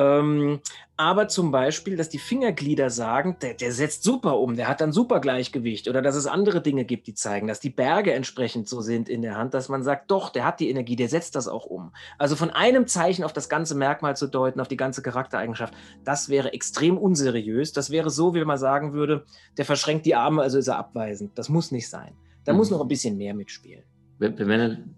[0.00, 0.60] Ähm,
[0.96, 4.92] aber zum Beispiel, dass die Fingerglieder sagen, der, der, setzt super um, der hat dann
[4.92, 8.80] super Gleichgewicht oder dass es andere Dinge gibt, die zeigen, dass die Berge entsprechend so
[8.80, 11.48] sind in der Hand, dass man sagt, doch, der hat die Energie, der setzt das
[11.48, 11.92] auch um.
[12.16, 16.30] Also von einem Zeichen auf das ganze Merkmal zu deuten, auf die ganze Charaktereigenschaft, das
[16.30, 17.72] wäre extrem unseriös.
[17.74, 19.26] Das wäre so, wie man sagen würde,
[19.58, 21.32] der verschränkt die Arme, also ist er abweisend.
[21.34, 22.14] Das muss nicht sein.
[22.44, 22.58] Da mhm.
[22.58, 23.84] muss noch ein bisschen mehr mitspielen
[24.20, 24.38] wenn,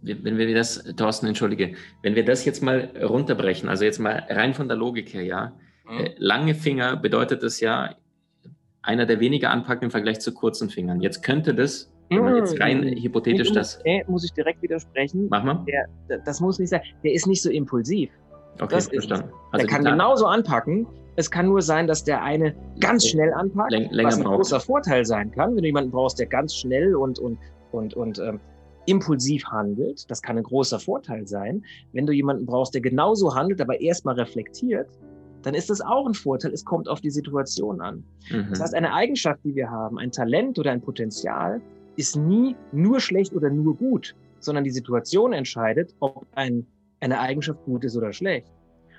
[0.03, 4.53] wenn wir das, Thorsten, entschuldige, wenn wir das jetzt mal runterbrechen, also jetzt mal rein
[4.53, 5.53] von der Logik her, ja,
[5.89, 5.99] mhm.
[5.99, 7.95] äh, lange Finger bedeutet das ja,
[8.83, 11.01] einer der weniger anpackt im Vergleich zu kurzen Fingern.
[11.01, 13.01] Jetzt könnte das, wenn man jetzt rein mhm.
[13.01, 13.81] hypothetisch nee, das.
[13.85, 15.29] Nee, muss ich direkt widersprechen.
[15.31, 15.65] Mach mal.
[15.67, 16.83] Der, das muss nicht sein.
[17.05, 18.11] Der ist nicht so impulsiv.
[18.61, 19.31] Okay, das verstanden.
[19.53, 20.87] Also der kann genauso anpacken.
[21.15, 24.37] Es kann nur sein, dass der eine ganz schnell anpackt, länger was ein braucht.
[24.37, 27.39] großer Vorteil sein kann, wenn du jemanden brauchst, der ganz schnell und, und,
[27.71, 28.41] und, und ähm,
[28.87, 31.65] impulsiv handelt, das kann ein großer Vorteil sein.
[31.93, 34.89] Wenn du jemanden brauchst, der genauso handelt, aber erstmal reflektiert,
[35.43, 36.53] dann ist das auch ein Vorteil.
[36.53, 38.05] Es kommt auf die Situation an.
[38.31, 38.47] Mhm.
[38.51, 41.61] Das heißt, eine Eigenschaft, die wir haben, ein Talent oder ein Potenzial,
[41.97, 46.67] ist nie nur schlecht oder nur gut, sondern die Situation entscheidet, ob ein,
[47.01, 48.53] eine Eigenschaft gut ist oder schlecht.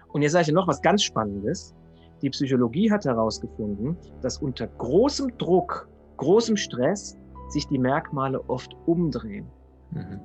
[0.10, 1.74] Und jetzt sage ich noch was ganz Spannendes.
[2.22, 7.18] Die Psychologie hat herausgefunden, dass unter großem Druck, großem Stress
[7.50, 9.46] sich die Merkmale oft umdrehen.
[9.94, 10.20] Mhm.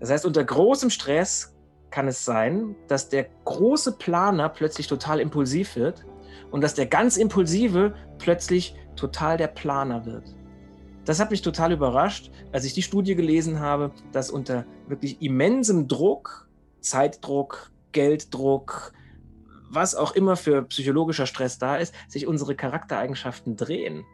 [0.00, 1.54] Das heißt, unter großem Stress
[1.90, 6.04] kann es sein, dass der große Planer plötzlich total impulsiv wird
[6.50, 10.34] und dass der ganz impulsive plötzlich total der Planer wird.
[11.04, 15.86] Das hat mich total überrascht, als ich die Studie gelesen habe, dass unter wirklich immensem
[15.86, 16.48] Druck,
[16.80, 18.92] Zeitdruck, Gelddruck,
[19.70, 24.04] was auch immer für psychologischer Stress da ist, sich unsere Charaktereigenschaften drehen.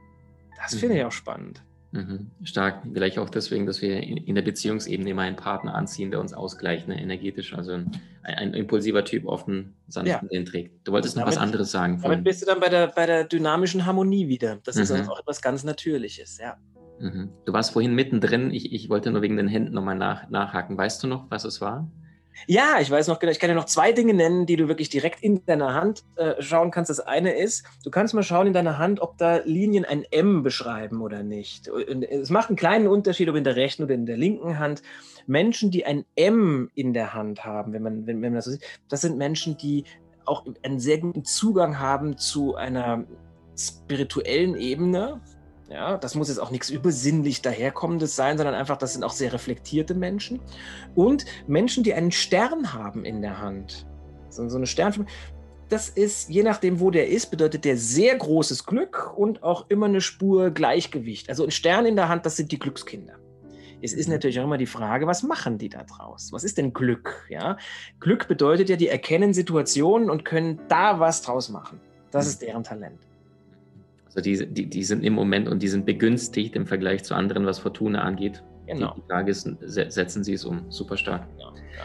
[0.56, 1.08] Das finde ich mhm.
[1.08, 1.64] auch spannend.
[1.92, 2.30] Mhm.
[2.44, 2.82] Stark.
[2.92, 6.86] Vielleicht auch deswegen, dass wir in, der Beziehungsebene immer einen Partner anziehen, der uns ausgleicht,
[6.86, 7.00] ne?
[7.00, 7.52] energetisch.
[7.52, 7.90] Also ein,
[8.22, 10.44] ein, impulsiver Typ offen sanften ja.
[10.44, 10.86] trägt.
[10.86, 12.00] Du wolltest noch damit, was anderes sagen.
[12.00, 14.60] Damit bist du dann bei der, bei der dynamischen Harmonie wieder.
[14.64, 14.82] Das mhm.
[14.82, 16.56] ist auch etwas ganz Natürliches, ja.
[17.00, 17.30] Mhm.
[17.44, 18.52] Du warst vorhin mittendrin.
[18.52, 20.76] Ich, ich wollte nur wegen den Händen nochmal nach, nachhaken.
[20.76, 21.90] Weißt du noch, was es war?
[22.46, 23.30] Ja, ich weiß noch genau.
[23.30, 26.40] Ich kann dir noch zwei Dinge nennen, die du wirklich direkt in deiner Hand äh,
[26.40, 26.90] schauen kannst.
[26.90, 30.42] Das eine ist, du kannst mal schauen in deiner Hand, ob da Linien ein M
[30.42, 31.68] beschreiben oder nicht.
[31.68, 34.82] Und es macht einen kleinen Unterschied, ob in der rechten oder in der linken Hand.
[35.26, 38.50] Menschen, die ein M in der Hand haben, wenn man, wenn, wenn man das so
[38.52, 39.84] sieht, das sind Menschen, die
[40.24, 43.04] auch einen sehr guten Zugang haben zu einer
[43.56, 45.20] spirituellen Ebene,
[45.70, 49.32] ja, das muss jetzt auch nichts übersinnlich daherkommendes sein, sondern einfach, das sind auch sehr
[49.32, 50.40] reflektierte Menschen.
[50.96, 53.86] Und Menschen, die einen Stern haben in der Hand.
[54.28, 55.06] So, so eine Stern.
[55.68, 59.86] Das ist, je nachdem, wo der ist, bedeutet der sehr großes Glück und auch immer
[59.86, 61.28] eine Spur Gleichgewicht.
[61.28, 63.14] Also ein Stern in der Hand, das sind die Glückskinder.
[63.80, 64.14] Es ist mhm.
[64.14, 66.32] natürlich auch immer die Frage, was machen die da draus?
[66.32, 67.26] Was ist denn Glück?
[67.28, 67.56] Ja?
[68.00, 71.80] Glück bedeutet ja, die erkennen Situationen und können da was draus machen.
[72.10, 72.30] Das mhm.
[72.30, 73.09] ist deren Talent.
[74.14, 77.46] Also die, die, die sind im Moment und die sind begünstigt im Vergleich zu anderen,
[77.46, 78.42] was Fortuna angeht.
[78.66, 78.94] Genau.
[78.94, 80.70] Die, die Frage ist, setzen sie es um.
[80.70, 81.26] Super stark.
[81.38, 81.84] Ja, ja.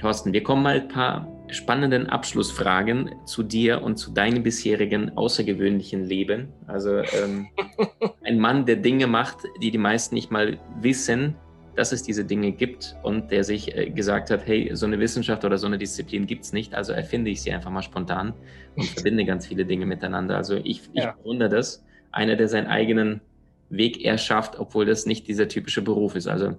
[0.00, 6.04] Thorsten, wir kommen mal ein paar spannenden Abschlussfragen zu dir und zu deinem bisherigen außergewöhnlichen
[6.04, 6.48] Leben.
[6.66, 7.48] Also ähm,
[8.24, 11.36] ein Mann, der Dinge macht, die die meisten nicht mal wissen,
[11.76, 15.44] dass es diese Dinge gibt und der sich äh, gesagt hat, hey, so eine Wissenschaft
[15.44, 18.34] oder so eine Disziplin gibt es nicht, also erfinde ich sie einfach mal spontan
[18.76, 20.36] und verbinde ganz viele Dinge miteinander.
[20.36, 21.12] Also ich, ich ja.
[21.12, 21.84] bewundere das.
[22.12, 23.20] Einer, der seinen eigenen
[23.68, 26.26] Weg erschafft, obwohl das nicht dieser typische Beruf ist.
[26.26, 26.56] Also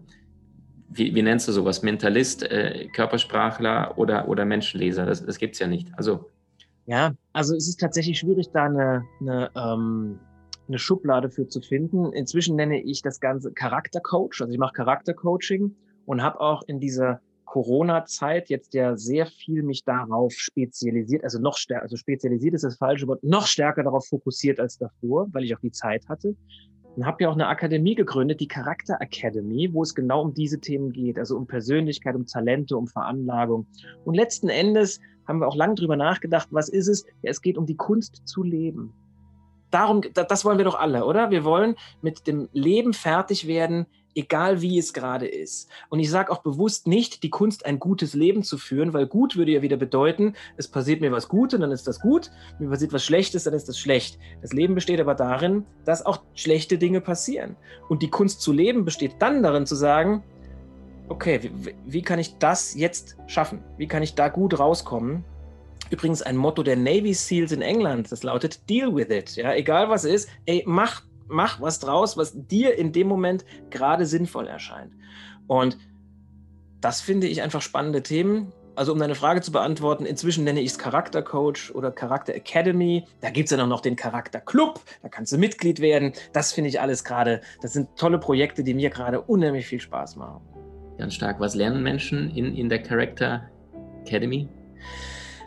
[0.90, 1.84] wie, wie nennst du sowas?
[1.84, 5.06] Mentalist, äh, Körpersprachler oder, oder Menschenleser?
[5.06, 5.90] Das, das gibt es ja nicht.
[5.98, 6.30] Also
[6.86, 10.20] ja, also es ist tatsächlich schwierig, da eine, eine ähm
[10.72, 12.14] eine Schublade für zu finden.
[12.14, 14.42] Inzwischen nenne ich das Ganze Charaktercoach.
[14.42, 19.84] Also ich mache Charaktercoaching und habe auch in dieser Corona-Zeit jetzt ja sehr viel mich
[19.84, 24.62] darauf spezialisiert, also noch stärker, also spezialisiert ist das falsche Wort, noch stärker darauf fokussiert
[24.62, 26.34] als davor, weil ich auch die Zeit hatte.
[26.96, 30.60] Und habe ja auch eine Akademie gegründet, die Charakter Academy, wo es genau um diese
[30.60, 33.68] Themen geht, also um Persönlichkeit, um Talente, um Veranlagung.
[34.06, 37.06] Und letzten Endes haben wir auch lange drüber nachgedacht, was ist es?
[37.22, 38.94] Ja, es geht um die Kunst zu leben
[39.72, 41.32] darum, das wollen wir doch alle, oder?
[41.32, 45.70] Wir wollen mit dem Leben fertig werden, egal wie es gerade ist.
[45.90, 49.36] Und ich sage auch bewusst nicht, die Kunst, ein gutes Leben zu führen, weil gut
[49.36, 52.94] würde ja wieder bedeuten, es passiert mir was Gutes, dann ist das gut, mir passiert
[52.94, 54.20] was Schlechtes, dann ist das schlecht.
[54.42, 57.56] Das Leben besteht aber darin, dass auch schlechte Dinge passieren.
[57.90, 60.24] Und die Kunst zu leben besteht dann darin zu sagen,
[61.08, 63.64] okay, wie, wie kann ich das jetzt schaffen?
[63.78, 65.24] Wie kann ich da gut rauskommen?
[65.92, 69.36] Übrigens ein Motto der Navy SEALs in England, das lautet Deal with it.
[69.36, 74.06] Ja, egal was ist, ey, mach, mach was draus, was dir in dem Moment gerade
[74.06, 74.94] sinnvoll erscheint.
[75.48, 75.78] Und
[76.80, 78.54] das finde ich einfach spannende Themen.
[78.74, 83.06] Also um deine Frage zu beantworten, inzwischen nenne ich es Charaktercoach oder Charakter Academy.
[83.20, 86.14] Da gibt es ja noch den Charakterclub, da kannst du Mitglied werden.
[86.32, 90.16] Das finde ich alles gerade, das sind tolle Projekte, die mir gerade unheimlich viel Spaß
[90.16, 90.42] machen.
[90.98, 91.42] Ganz stark.
[91.42, 93.50] Was lernen Menschen in, in der Charakter
[94.06, 94.48] Academy?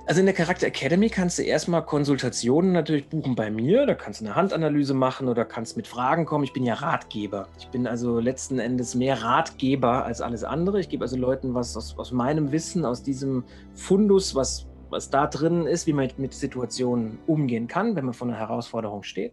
[0.06, 3.86] Also in der Charakter Academy kannst du erstmal Konsultationen natürlich buchen bei mir.
[3.86, 6.44] Da kannst du eine Handanalyse machen oder kannst mit Fragen kommen.
[6.44, 7.48] Ich bin ja Ratgeber.
[7.58, 10.78] Ich bin also letzten Endes mehr Ratgeber als alles andere.
[10.78, 15.26] Ich gebe also Leuten was aus, aus meinem Wissen, aus diesem Fundus, was, was da
[15.26, 19.32] drin ist, wie man mit Situationen umgehen kann, wenn man vor einer Herausforderung steht.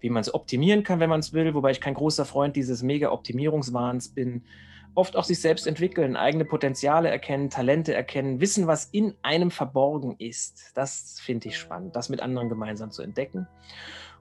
[0.00, 1.52] Wie man es optimieren kann, wenn man es will.
[1.52, 4.44] Wobei ich kein großer Freund dieses Mega-Optimierungswahns bin
[4.94, 10.16] oft auch sich selbst entwickeln, eigene Potenziale erkennen, Talente erkennen, wissen, was in einem verborgen
[10.18, 10.72] ist.
[10.74, 13.46] Das finde ich spannend, das mit anderen gemeinsam zu entdecken.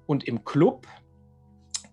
[0.06, 0.88] Und im Club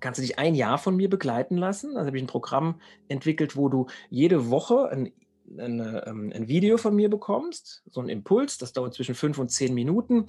[0.00, 1.96] kannst du dich ein Jahr von mir begleiten lassen.
[1.96, 5.12] Also habe ich ein Programm entwickelt, wo du jede Woche ein
[5.58, 9.50] eine, ähm, ein Video von mir bekommst, so ein Impuls, das dauert zwischen fünf und
[9.50, 10.26] zehn Minuten.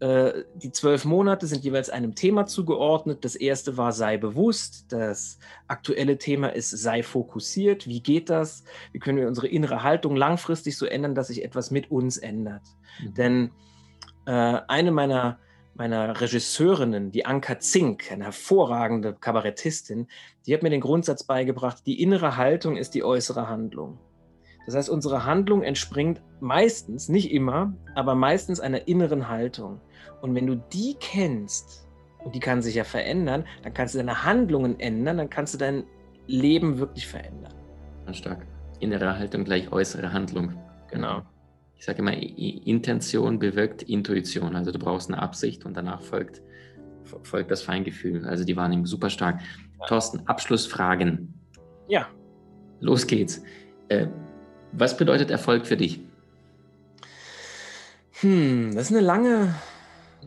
[0.00, 3.24] Äh, die zwölf Monate sind jeweils einem Thema zugeordnet.
[3.24, 7.86] Das erste war sei bewusst, das aktuelle Thema ist sei fokussiert.
[7.86, 8.64] Wie geht das?
[8.92, 12.62] Wie können wir unsere innere Haltung langfristig so ändern, dass sich etwas mit uns ändert?
[13.02, 13.14] Mhm.
[13.14, 13.50] Denn
[14.26, 15.38] äh, eine meiner
[15.74, 20.08] meiner Regisseurinnen, die Anka Zink, eine hervorragende Kabarettistin,
[20.44, 23.98] die hat mir den Grundsatz beigebracht, die innere Haltung ist die äußere Handlung.
[24.70, 29.80] Das heißt, unsere Handlung entspringt meistens, nicht immer, aber meistens einer inneren Haltung.
[30.22, 31.88] Und wenn du die kennst,
[32.24, 35.58] und die kann sich ja verändern, dann kannst du deine Handlungen ändern, dann kannst du
[35.58, 35.82] dein
[36.28, 37.52] Leben wirklich verändern.
[38.04, 38.46] Ganz stark.
[38.78, 40.54] Innere Haltung gleich äußere Handlung.
[40.88, 41.22] Genau.
[41.74, 44.54] Ich sage immer, Intention bewirkt Intuition.
[44.54, 46.42] Also du brauchst eine Absicht und danach folgt,
[47.24, 48.86] folgt das Feingefühl, also die Wahrnehmung.
[48.86, 49.40] Super stark.
[49.88, 51.34] Thorsten, Abschlussfragen.
[51.88, 52.06] Ja.
[52.78, 53.42] Los geht's.
[53.88, 54.06] Äh,
[54.72, 56.00] was bedeutet Erfolg für dich?
[58.20, 59.54] Hm, das ist eine lange,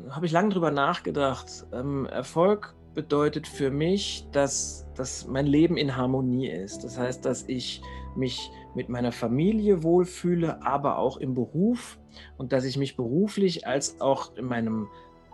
[0.09, 1.65] habe ich lange drüber nachgedacht.
[1.71, 6.83] Ähm, Erfolg bedeutet für mich, dass, dass mein Leben in Harmonie ist.
[6.83, 7.81] Das heißt, dass ich
[8.15, 11.99] mich mit meiner Familie wohlfühle, aber auch im Beruf
[12.37, 14.87] und dass ich mich beruflich als auch in meinem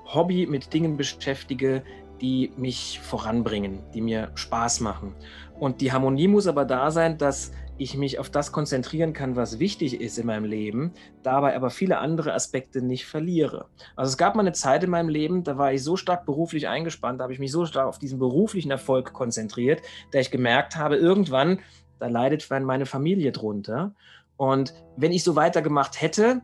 [0.05, 1.83] Hobby mit Dingen beschäftige,
[2.21, 5.15] die mich voranbringen, die mir Spaß machen.
[5.59, 9.59] Und die Harmonie muss aber da sein, dass ich mich auf das konzentrieren kann, was
[9.59, 13.65] wichtig ist in meinem Leben, dabei aber viele andere Aspekte nicht verliere.
[13.95, 16.67] Also es gab mal eine Zeit in meinem Leben, da war ich so stark beruflich
[16.67, 20.75] eingespannt, da habe ich mich so stark auf diesen beruflichen Erfolg konzentriert, da ich gemerkt
[20.75, 21.59] habe, irgendwann,
[21.99, 23.93] da leidet meine Familie drunter.
[24.37, 26.41] Und wenn ich so weitergemacht hätte,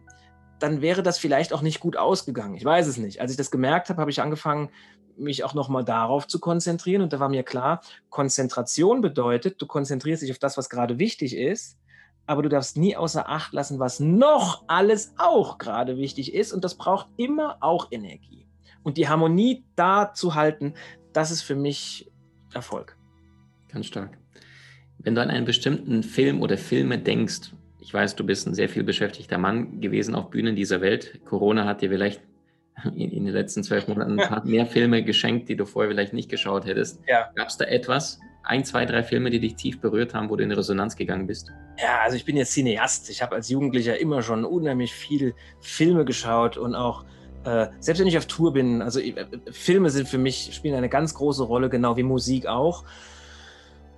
[0.60, 2.56] dann wäre das vielleicht auch nicht gut ausgegangen.
[2.56, 3.20] Ich weiß es nicht.
[3.22, 4.70] Als ich das gemerkt habe, habe ich angefangen,
[5.18, 7.02] mich auch nochmal darauf zu konzentrieren.
[7.02, 11.36] Und da war mir klar, Konzentration bedeutet, du konzentrierst dich auf das, was gerade wichtig
[11.36, 11.78] ist,
[12.26, 16.54] aber du darfst nie außer Acht lassen, was noch alles auch gerade wichtig ist.
[16.54, 18.48] Und das braucht immer auch Energie.
[18.84, 20.74] Und die Harmonie da zu halten,
[21.14, 22.12] das ist für mich
[22.54, 22.98] Erfolg.
[23.72, 24.18] Ganz stark.
[25.00, 28.70] Wenn du an einen bestimmten Film oder Filme denkst, ich weiß, du bist ein sehr
[28.70, 31.20] viel beschäftigter Mann gewesen auf Bühnen dieser Welt.
[31.26, 32.22] Corona hat dir vielleicht
[32.84, 36.14] in, in den letzten zwölf Monaten ein paar mehr Filme geschenkt, die du vorher vielleicht
[36.14, 37.00] nicht geschaut hättest.
[37.08, 37.30] Ja.
[37.36, 40.44] Gab es da etwas, ein, zwei, drei Filme, die dich tief berührt haben, wo du
[40.44, 41.52] in Resonanz gegangen bist?
[41.82, 43.10] Ja, also ich bin jetzt Cineast.
[43.10, 47.06] Ich habe als Jugendlicher immer schon unheimlich viel Filme geschaut und auch
[47.44, 50.90] äh, selbst wenn ich auf Tour bin, also äh, Filme sind für mich, spielen eine
[50.90, 52.84] ganz große Rolle, genau wie Musik auch.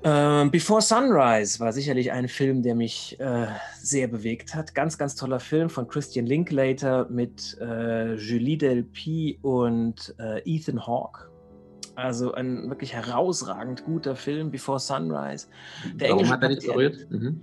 [0.04, 3.48] Ähm, Before Sunrise war sicherlich ein Film, der mich äh,
[3.82, 4.76] sehr bewegt hat.
[4.76, 11.30] Ganz, ganz toller Film von Christian Linklater mit äh, Julie Delpy und äh, Ethan Hawke.
[11.96, 15.48] Also ein wirklich herausragend guter Film, Before Sunrise.
[15.96, 17.08] Der Warum hat er dich berührt?
[17.10, 17.42] Mhm.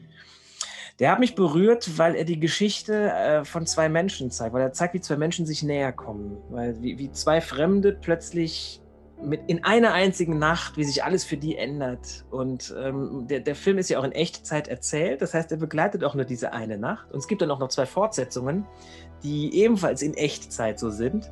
[1.00, 4.72] Der hat mich berührt, weil er die Geschichte äh, von zwei Menschen zeigt, weil er
[4.72, 8.80] zeigt, wie zwei Menschen sich näher kommen, weil wie, wie zwei Fremde plötzlich
[9.22, 12.24] mit in einer einzigen Nacht, wie sich alles für die ändert.
[12.30, 16.04] Und ähm, der, der Film ist ja auch in Echtzeit erzählt, das heißt, er begleitet
[16.04, 17.10] auch nur diese eine Nacht.
[17.12, 18.66] Und es gibt dann auch noch zwei Fortsetzungen,
[19.22, 21.30] die ebenfalls in Echtzeit so sind.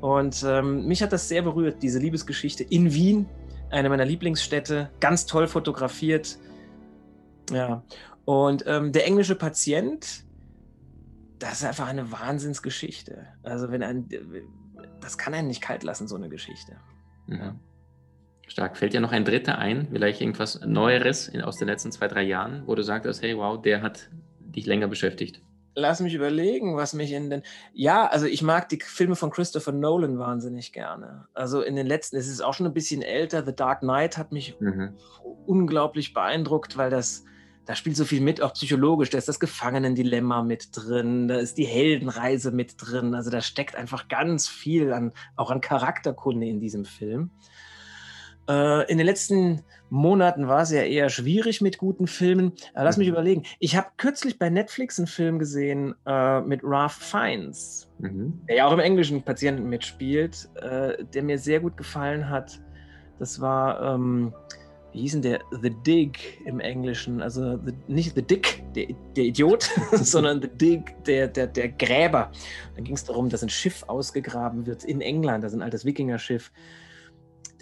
[0.00, 3.26] Und ähm, mich hat das sehr berührt, diese Liebesgeschichte in Wien,
[3.70, 6.38] eine meiner Lieblingsstädte, ganz toll fotografiert.
[7.50, 7.82] Ja.
[8.24, 10.24] Und ähm, der englische Patient,
[11.38, 13.26] das ist einfach eine Wahnsinnsgeschichte.
[13.42, 14.08] Also wenn ein,
[15.00, 16.76] das kann einen nicht kalt lassen, so eine Geschichte.
[17.26, 17.60] Mhm.
[18.46, 18.76] Stark.
[18.76, 22.22] Fällt dir noch ein dritter ein, vielleicht irgendwas Neueres in, aus den letzten zwei, drei
[22.22, 25.40] Jahren, wo du sagst, hey, wow, der hat dich länger beschäftigt?
[25.76, 27.42] Lass mich überlegen, was mich in den.
[27.72, 31.26] Ja, also ich mag die Filme von Christopher Nolan wahnsinnig gerne.
[31.34, 33.44] Also in den letzten, es ist auch schon ein bisschen älter.
[33.44, 34.94] The Dark Knight hat mich mhm.
[35.46, 37.24] unglaublich beeindruckt, weil das,
[37.66, 39.10] da spielt so viel mit, auch psychologisch.
[39.10, 43.14] Da ist das Gefangenendilemma mit drin, da ist die Heldenreise mit drin.
[43.14, 47.30] Also da steckt einfach ganz viel an, auch an Charakterkunde in diesem Film.
[48.48, 52.52] Äh, in den letzten Monaten war es ja eher schwierig mit guten Filmen.
[52.74, 53.14] Aber lass mich mhm.
[53.14, 53.42] überlegen.
[53.58, 58.40] Ich habe kürzlich bei Netflix einen Film gesehen äh, mit Ralph Fiennes, mhm.
[58.48, 62.60] der ja auch im englischen Patienten mitspielt, äh, der mir sehr gut gefallen hat.
[63.18, 64.34] Das war, ähm,
[64.94, 65.40] wie hieß denn der?
[65.50, 67.20] The Dig im Englischen.
[67.20, 72.30] Also the, nicht The Dick, der, der Idiot, sondern The Dig, der, der, der Gräber.
[72.76, 75.42] Da ging es darum, dass ein Schiff ausgegraben wird in England.
[75.42, 76.52] Das ist ein altes Wikingerschiff.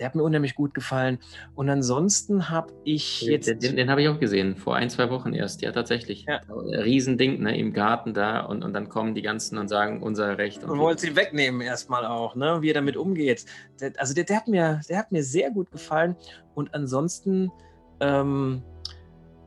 [0.02, 1.18] Der hat mir unheimlich gut gefallen.
[1.54, 3.46] Und ansonsten habe ich jetzt.
[3.46, 5.62] Den, den, den habe ich auch gesehen, vor ein, zwei Wochen erst.
[5.62, 6.26] Ja, tatsächlich.
[6.26, 6.40] Ja.
[6.50, 8.40] Riesending, ne, im Garten da.
[8.40, 10.64] Und, und dann kommen die ganzen und sagen, unser Recht.
[10.64, 13.46] Und, und wollen sie wegnehmen erstmal auch, ne, wie er damit umgeht.
[13.80, 16.16] Der, also der, der, hat mir, der hat mir sehr gut gefallen.
[16.54, 17.52] Und ansonsten.
[18.00, 18.64] Ähm,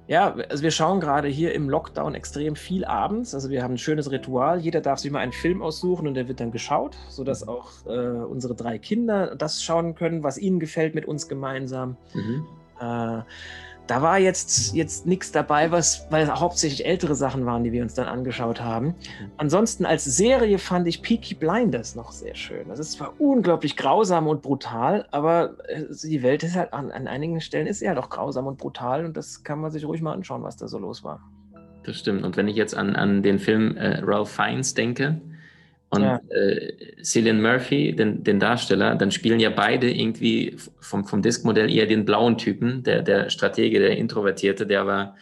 [0.08, 3.34] ja, also wir schauen gerade hier im Lockdown extrem viel abends.
[3.34, 4.60] Also wir haben ein schönes Ritual.
[4.60, 7.50] Jeder darf sich mal einen Film aussuchen und der wird dann geschaut, sodass mhm.
[7.50, 11.98] auch äh, unsere drei Kinder das schauen können, was ihnen gefällt mit uns gemeinsam.
[12.14, 12.46] Mhm.
[12.80, 13.22] Äh,
[13.88, 17.94] da war jetzt, jetzt nichts dabei, was, weil hauptsächlich ältere Sachen waren, die wir uns
[17.94, 18.96] dann angeschaut haben.
[19.38, 22.68] Ansonsten als Serie fand ich Peaky Blinders noch sehr schön.
[22.68, 27.08] Das ist zwar unglaublich grausam und brutal, aber äh, die Welt ist halt an, an
[27.08, 30.02] einigen Stellen ist sie halt auch grausam und brutal und das kann man sich ruhig
[30.02, 31.22] mal anschauen, was da so los war.
[31.84, 32.24] Das stimmt.
[32.24, 35.22] Und wenn ich jetzt an, an den Film äh, Ralph Fiennes denke,
[35.90, 36.20] und ja.
[36.30, 41.86] äh, Cillian Murphy, den, den, Darsteller, dann spielen ja beide irgendwie vom, vom Disk-Modell eher
[41.86, 45.16] den blauen Typen, der, der Stratege, der Introvertierte, der aber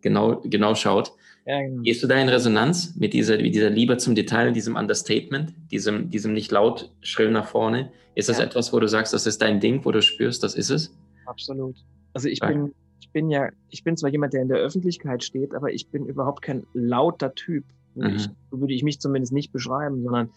[0.00, 1.12] genau, genau schaut.
[1.46, 1.82] Ja, genau.
[1.82, 6.10] Gehst du da in Resonanz mit dieser, mit dieser Liebe zum Detail, diesem Understatement, diesem,
[6.10, 7.90] diesem nicht laut schrill nach vorne?
[8.14, 8.44] Ist das ja.
[8.44, 10.94] etwas, wo du sagst, das ist dein Ding, wo du spürst, das ist es?
[11.24, 11.76] Absolut.
[12.12, 15.54] Also ich bin, ich bin ja, ich bin zwar jemand, der in der Öffentlichkeit steht,
[15.54, 17.64] aber ich bin überhaupt kein lauter Typ.
[17.98, 18.16] Mhm.
[18.16, 20.30] Ich, würde ich mich zumindest nicht beschreiben, sondern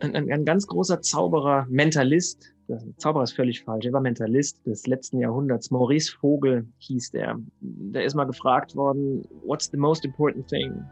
[0.00, 4.64] ein, ein, ein, ganz großer Zauberer, Mentalist, das Zauberer ist völlig falsch, er war Mentalist
[4.64, 5.70] des letzten Jahrhunderts.
[5.70, 7.38] Maurice Vogel hieß der.
[7.60, 10.84] Der ist mal gefragt worden, what's the most important thing?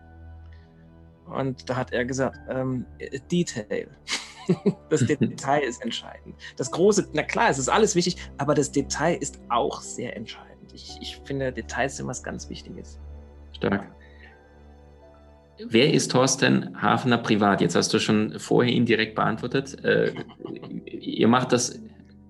[1.26, 2.84] Und da hat er gesagt, ähm,
[3.30, 3.88] Detail.
[4.88, 6.34] das Detail ist entscheidend.
[6.56, 10.72] Das große, na klar, es ist alles wichtig, aber das Detail ist auch sehr entscheidend.
[10.72, 12.98] Ich, ich finde, Details sind was ganz Wichtiges.
[13.52, 13.88] Stark.
[15.66, 17.60] Wer ist Thorsten Hafner privat?
[17.60, 19.82] Jetzt hast du schon vorher indirekt beantwortet.
[19.84, 20.12] Äh,
[20.86, 21.80] ihr macht das,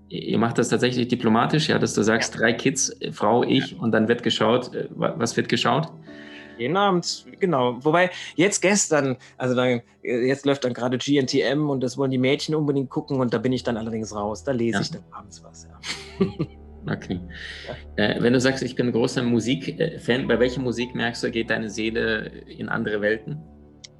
[0.08, 4.08] ihr macht das tatsächlich diplomatisch, ja, dass du sagst, drei Kids, Frau, ich und dann
[4.08, 4.74] wird geschaut.
[4.74, 5.88] Äh, was wird geschaut?
[6.56, 7.76] Jeden Abend, genau.
[7.84, 12.54] Wobei jetzt gestern, also dann, jetzt läuft dann gerade GNTM und das wollen die Mädchen
[12.54, 14.42] unbedingt gucken und da bin ich dann allerdings raus.
[14.42, 14.80] Da lese ja.
[14.80, 16.26] ich dann abends was, ja.
[16.86, 17.20] Okay.
[17.96, 21.50] Äh, wenn du sagst, ich bin ein großer Musikfan, bei welcher Musik merkst du, geht
[21.50, 23.38] deine Seele in andere Welten?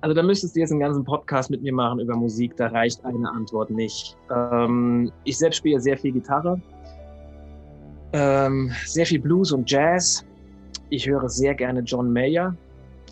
[0.00, 3.04] Also da müsstest du jetzt einen ganzen Podcast mit mir machen über Musik, da reicht
[3.04, 4.16] eine Antwort nicht.
[4.34, 6.60] Ähm, ich selbst spiele sehr viel Gitarre,
[8.12, 10.24] ähm, sehr viel Blues und Jazz.
[10.90, 12.56] Ich höre sehr gerne John Mayer.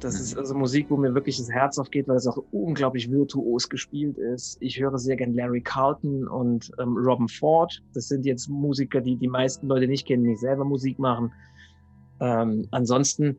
[0.00, 0.20] Das mhm.
[0.20, 4.18] ist also Musik, wo mir wirklich das Herz aufgeht, weil es auch unglaublich virtuos gespielt
[4.18, 4.56] ist.
[4.60, 7.82] Ich höre sehr gerne Larry Carlton und ähm, Robin Ford.
[7.94, 11.32] Das sind jetzt Musiker, die die meisten Leute nicht kennen, die selber Musik machen.
[12.20, 13.36] Ähm, ansonsten,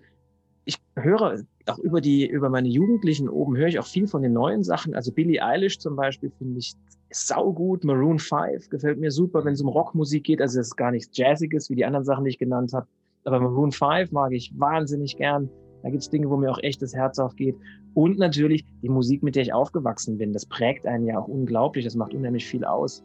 [0.66, 4.34] ich höre auch über die, über meine Jugendlichen oben höre ich auch viel von den
[4.34, 4.96] neuen Sachen.
[4.96, 6.74] Also Billie Eilish zum Beispiel finde ich
[7.12, 7.84] saugut.
[7.84, 10.42] Maroon 5 gefällt mir super, wenn es um Rockmusik geht.
[10.42, 12.88] Also es ist gar nichts Jazziges, wie die anderen Sachen, die ich genannt habe.
[13.24, 15.50] Aber Maroon 5 mag ich wahnsinnig gern.
[15.84, 17.56] Da gibt es Dinge, wo mir auch echt das Herz aufgeht.
[17.94, 20.34] Und natürlich die Musik, mit der ich aufgewachsen bin.
[20.34, 21.86] Das prägt einen ja auch unglaublich.
[21.86, 23.04] Das macht unheimlich viel aus.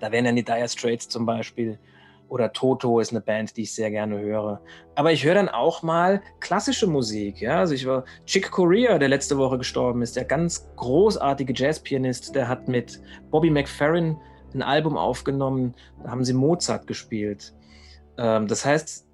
[0.00, 1.78] Da wären dann die Dire Straits zum Beispiel.
[2.28, 4.60] Oder Toto ist eine Band, die ich sehr gerne höre.
[4.94, 7.42] Aber ich höre dann auch mal klassische Musik.
[7.42, 7.58] Ja?
[7.58, 12.48] Also ich war Chick Corea, der letzte Woche gestorben ist, der ganz großartige Jazzpianist, der
[12.48, 14.16] hat mit Bobby McFerrin
[14.54, 15.74] ein Album aufgenommen.
[16.02, 17.52] Da haben sie Mozart gespielt.
[18.16, 19.06] Ähm, das heißt,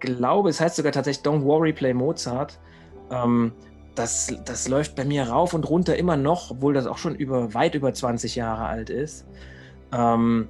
[0.00, 2.58] glaube, es heißt sogar tatsächlich Don't Worry, Play Mozart.
[3.10, 3.52] Ähm,
[3.94, 7.52] das, das läuft bei mir rauf und runter immer noch, obwohl das auch schon über,
[7.54, 9.26] weit über 20 Jahre alt ist.
[9.92, 10.48] Ähm,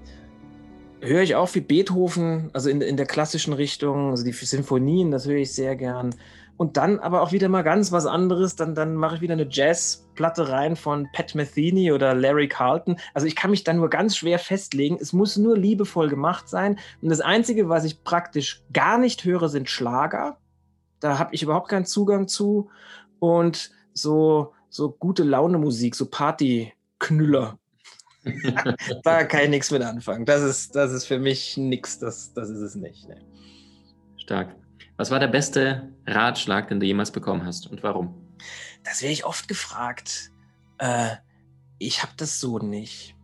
[1.01, 5.27] höre ich auch viel Beethoven, also in, in der klassischen Richtung, also die Sinfonien, das
[5.27, 6.15] höre ich sehr gern.
[6.59, 8.57] Und dann aber auch wieder mal ganz was anderes.
[8.57, 9.47] Dann, dann mache ich wieder eine
[10.19, 12.99] Jazzplatte rein von Pat Metheny oder Larry Carlton.
[13.15, 14.99] Also ich kann mich da nur ganz schwer festlegen.
[15.01, 16.79] Es muss nur liebevoll gemacht sein.
[17.01, 20.39] Und das Einzige, was ich praktisch gar nicht höre, sind Schlager.
[21.01, 22.69] Da habe ich überhaupt keinen Zugang zu.
[23.21, 27.59] Und so, so gute Laune Musik, so Partyknüller.
[29.05, 30.27] da kann ich nichts mit anfangen.
[30.27, 31.99] Das ist, das ist für mich nichts.
[31.99, 33.09] Das, das ist es nicht.
[33.09, 33.21] Ne.
[34.17, 34.55] Stark.
[34.97, 38.29] Was war der beste Ratschlag, den du jemals bekommen hast und warum?
[38.89, 40.31] Das werde ich oft gefragt.
[40.79, 41.17] Äh,
[41.79, 43.15] ich habe das so nicht.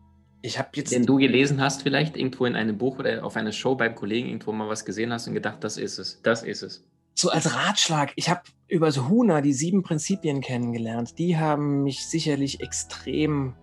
[0.43, 0.93] Ich habe jetzt.
[0.93, 4.29] Den du gelesen hast, vielleicht irgendwo in einem Buch oder auf einer Show beim Kollegen
[4.29, 6.85] irgendwo mal was gesehen hast und gedacht, das ist es, das ist es.
[7.15, 11.19] So als Ratschlag, ich habe über so Huna die sieben Prinzipien kennengelernt.
[11.19, 13.55] Die haben mich sicherlich extrem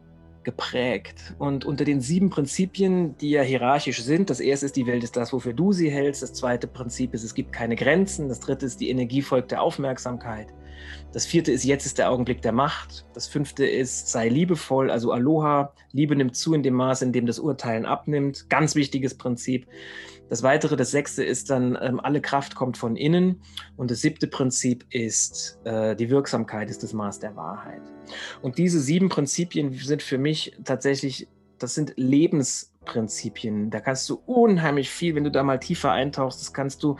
[0.43, 1.35] geprägt.
[1.37, 5.15] Und unter den sieben Prinzipien, die ja hierarchisch sind, das erste ist, die Welt ist
[5.15, 6.23] das, wofür du sie hältst.
[6.23, 8.27] Das zweite Prinzip ist, es gibt keine Grenzen.
[8.29, 10.47] Das dritte ist, die Energie folgt der Aufmerksamkeit.
[11.13, 13.05] Das vierte ist, jetzt ist der Augenblick der Macht.
[13.13, 15.73] Das fünfte ist, sei liebevoll, also Aloha.
[15.91, 18.49] Liebe nimmt zu in dem Maße, in dem das Urteilen abnimmt.
[18.49, 19.67] Ganz wichtiges Prinzip.
[20.31, 23.41] Das weitere, das sechste ist dann, ähm, alle Kraft kommt von innen.
[23.75, 27.81] Und das siebte Prinzip ist, äh, die Wirksamkeit ist das Maß der Wahrheit.
[28.41, 31.27] Und diese sieben Prinzipien sind für mich tatsächlich,
[31.57, 33.71] das sind Lebensprinzipien.
[33.71, 36.95] Da kannst du unheimlich viel, wenn du da mal tiefer eintauchst, das kannst du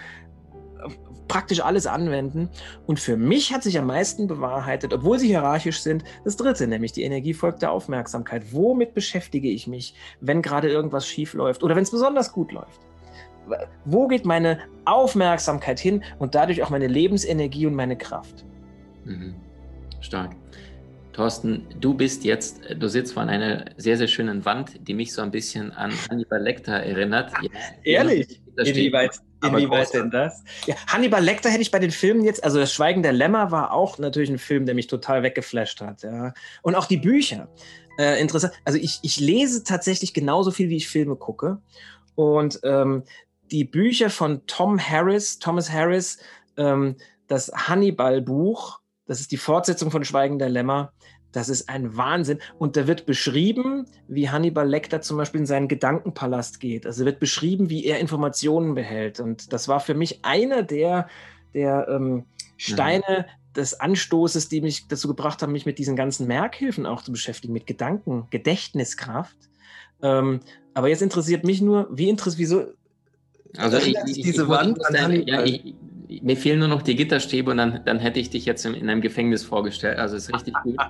[1.28, 2.50] praktisch alles anwenden.
[2.88, 6.92] Und für mich hat sich am meisten bewahrheitet, obwohl sie hierarchisch sind, das dritte, nämlich
[6.92, 8.54] die Energie folgt der Aufmerksamkeit.
[8.54, 12.82] Womit beschäftige ich mich, wenn gerade irgendwas schief läuft oder wenn es besonders gut läuft?
[13.86, 18.46] wo geht meine Aufmerksamkeit hin und dadurch auch meine Lebensenergie und meine Kraft.
[19.06, 19.36] Mhm.
[20.00, 20.36] Stark.
[21.14, 25.22] Thorsten, du bist jetzt, du sitzt vor einer sehr, sehr schönen Wand, die mich so
[25.22, 27.32] ein bisschen an Hannibal Lecter erinnert.
[27.36, 27.44] Ach,
[27.84, 28.41] ehrlich?
[28.58, 30.44] Inwieweit, inwieweit denn das?
[30.66, 33.74] Ja, Hannibal Lecter hätte ich bei den Filmen jetzt, also das Schweigen der Lämmer war
[33.74, 36.04] auch natürlich ein Film, der mich total weggeflasht hat.
[36.04, 36.34] Ja.
[36.62, 37.50] Und auch die Bücher.
[37.98, 38.54] Äh, interessant.
[38.66, 41.60] Also ich, ich lese tatsächlich genauso viel, wie ich Filme gucke.
[42.16, 43.04] Und ähm,
[43.52, 46.20] die Bücher von Tom Harris, Thomas Harris,
[46.58, 46.96] ähm,
[47.28, 50.94] das Hannibal-Buch, das ist die Fortsetzung von Schweigen der Lämmer.
[51.32, 52.40] Das ist ein Wahnsinn.
[52.58, 56.86] Und da wird beschrieben, wie Hannibal Lecter zum Beispiel in seinen Gedankenpalast geht.
[56.86, 59.20] Also wird beschrieben, wie er Informationen behält.
[59.20, 61.08] Und das war für mich einer der,
[61.54, 62.26] der ähm,
[62.58, 63.54] Steine mhm.
[63.54, 67.54] des Anstoßes, die mich dazu gebracht haben, mich mit diesen ganzen Merkhilfen auch zu beschäftigen,
[67.54, 69.38] mit Gedanken, Gedächtniskraft
[70.02, 70.40] Ähm,
[70.74, 72.66] aber jetzt interessiert mich nur, wie interessiert, wieso
[73.58, 75.44] also ich, ich, diese ich, Wand dann, ja,
[76.22, 78.90] mir fehlen nur noch die Gitterstäbe und dann, dann hätte ich dich jetzt in, in
[78.90, 79.98] einem Gefängnis vorgestellt.
[79.98, 80.76] Also ist richtig gut.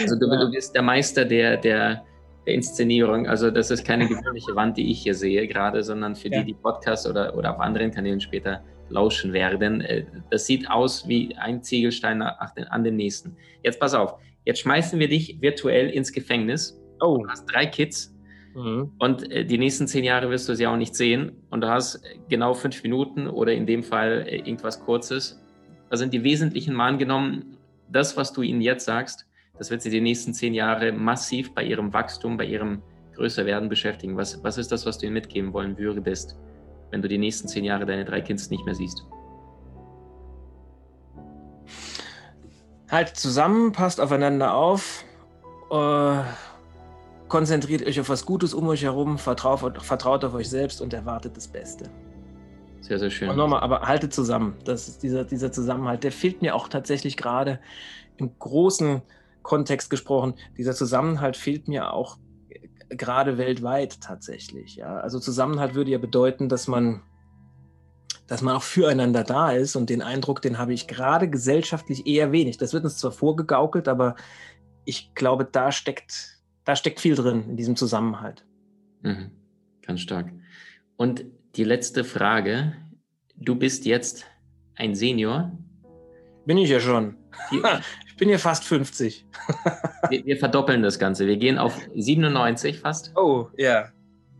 [0.00, 2.04] Also du, du bist der Meister der, der,
[2.46, 3.26] der, Inszenierung.
[3.26, 6.40] Also das ist keine gewöhnliche Wand, die ich hier sehe gerade, sondern für ja.
[6.40, 9.80] die, die Podcasts oder, oder auf anderen Kanälen später lauschen werden.
[9.80, 13.36] Äh, das sieht aus wie ein Ziegelstein an den nächsten.
[13.62, 16.78] Jetzt pass auf, jetzt schmeißen wir dich virtuell ins Gefängnis.
[17.00, 17.18] Oh.
[17.22, 18.14] Du hast drei Kids
[18.54, 18.92] mhm.
[18.98, 21.32] und äh, die nächsten zehn Jahre wirst du sie auch nicht sehen.
[21.50, 25.40] Und du hast genau fünf Minuten oder in dem Fall äh, irgendwas Kurzes.
[25.90, 27.56] Da sind die wesentlichen Mal angenommen,
[27.90, 29.26] das, was du ihnen jetzt sagst,
[29.58, 32.82] das wird sie die nächsten zehn Jahre massiv bei ihrem Wachstum, bei ihrem
[33.14, 34.16] Größerwerden beschäftigen.
[34.16, 36.36] Was, was ist das, was du ihnen mitgeben wollen würdest?
[36.90, 39.04] wenn du die nächsten zehn Jahre deine drei Kids nicht mehr siehst?
[42.90, 45.04] Halt zusammen, passt aufeinander auf,
[45.70, 46.22] äh,
[47.28, 51.36] konzentriert euch auf was Gutes um euch herum, vertraut, vertraut auf euch selbst und erwartet
[51.36, 51.90] das Beste.
[52.80, 53.28] Sehr, sehr schön.
[53.28, 54.56] Und nochmal, aber haltet zusammen.
[54.64, 57.60] Das ist dieser, dieser Zusammenhalt, der fehlt mir auch tatsächlich gerade
[58.16, 59.02] im großen
[59.42, 60.34] Kontext gesprochen.
[60.56, 62.18] Dieser Zusammenhalt fehlt mir auch
[62.88, 64.76] gerade weltweit tatsächlich.
[64.76, 64.98] Ja?
[64.98, 67.02] Also Zusammenhalt würde ja bedeuten, dass man,
[68.26, 72.32] dass man auch füreinander da ist und den Eindruck, den habe ich gerade gesellschaftlich eher
[72.32, 72.56] wenig.
[72.56, 74.16] Das wird uns zwar vorgegaukelt, aber
[74.84, 76.37] ich glaube, da steckt,
[76.68, 78.44] da steckt viel drin in diesem Zusammenhalt.
[79.00, 79.30] Mhm.
[79.80, 80.30] Ganz stark.
[80.98, 81.24] Und
[81.56, 82.74] die letzte Frage.
[83.36, 84.26] Du bist jetzt
[84.74, 85.50] ein Senior.
[86.44, 87.16] Bin ich ja schon.
[88.18, 89.24] bin ja fast 50.
[90.10, 91.26] wir, wir, verdoppeln das Ganze.
[91.26, 93.16] Wir gehen auf 97 fast.
[93.16, 93.88] Oh, ja.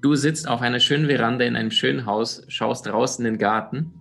[0.03, 3.95] Du sitzt auf einer schönen Veranda in einem schönen Haus, schaust draußen in den Garten.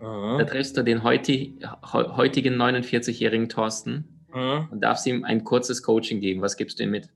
[0.00, 1.60] Uh Da triffst du den heuti,
[1.92, 6.42] heutigen 49-jährigen Thorsten uh und darfst ihm ein kurzes Coaching geben.
[6.42, 7.08] Was gibst du ihm mit?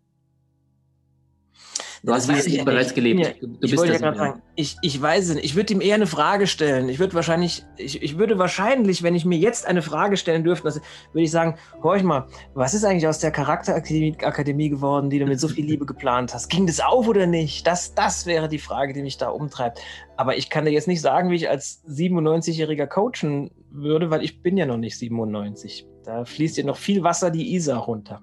[2.02, 3.20] Du hast dieses bereits gelebt.
[3.20, 5.44] Ja, du, du ich wollte ja gerade sagen, ich, ich weiß es nicht.
[5.44, 6.88] Ich würde ihm eher eine Frage stellen.
[6.88, 10.64] Ich würde wahrscheinlich, ich, ich würde wahrscheinlich, wenn ich mir jetzt eine Frage stellen dürfte,
[10.64, 10.82] würde
[11.24, 15.40] ich sagen, horch mal, was ist eigentlich aus der Charakterakademie Akademie geworden, die du mit
[15.40, 16.48] so viel Liebe geplant hast?
[16.48, 17.66] Ging das auf oder nicht?
[17.66, 19.80] Das, das wäre die Frage, die mich da umtreibt.
[20.16, 24.42] Aber ich kann dir jetzt nicht sagen, wie ich als 97-Jähriger coachen würde, weil ich
[24.42, 25.86] bin ja noch nicht 97.
[26.04, 28.22] Da fließt ja noch viel Wasser die Isar runter.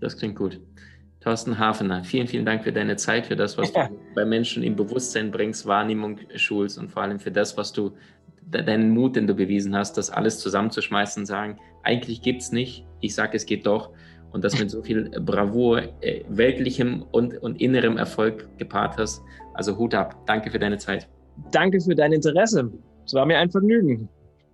[0.00, 0.60] Das klingt gut.
[1.20, 3.88] Thorsten Hafener, vielen, vielen Dank für deine Zeit, für das, was ja.
[3.88, 7.92] du bei Menschen im Bewusstsein bringst, Wahrnehmung schulst und vor allem für das, was du,
[8.50, 12.86] deinen Mut, den du bewiesen hast, das alles zusammenzuschmeißen und sagen, eigentlich gibt es nicht,
[13.00, 13.90] ich sage, es geht doch.
[14.30, 19.22] Und das mit so viel Bravour, äh, weltlichem und, und innerem Erfolg gepaart hast.
[19.54, 20.16] Also Hut ab.
[20.26, 21.08] Danke für deine Zeit.
[21.50, 22.70] Danke für dein Interesse.
[23.06, 24.08] Es war mir ein Vergnügen.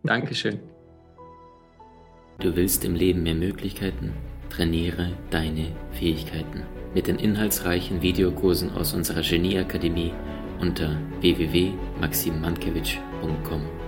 [0.05, 0.61] Dankeschön.
[2.39, 4.12] Du willst im Leben mehr Möglichkeiten?
[4.55, 6.63] Trainiere deine Fähigkeiten
[6.95, 10.13] mit den inhaltsreichen Videokursen aus unserer Genieakademie
[10.61, 13.84] unter www.maximmankiewicz.com.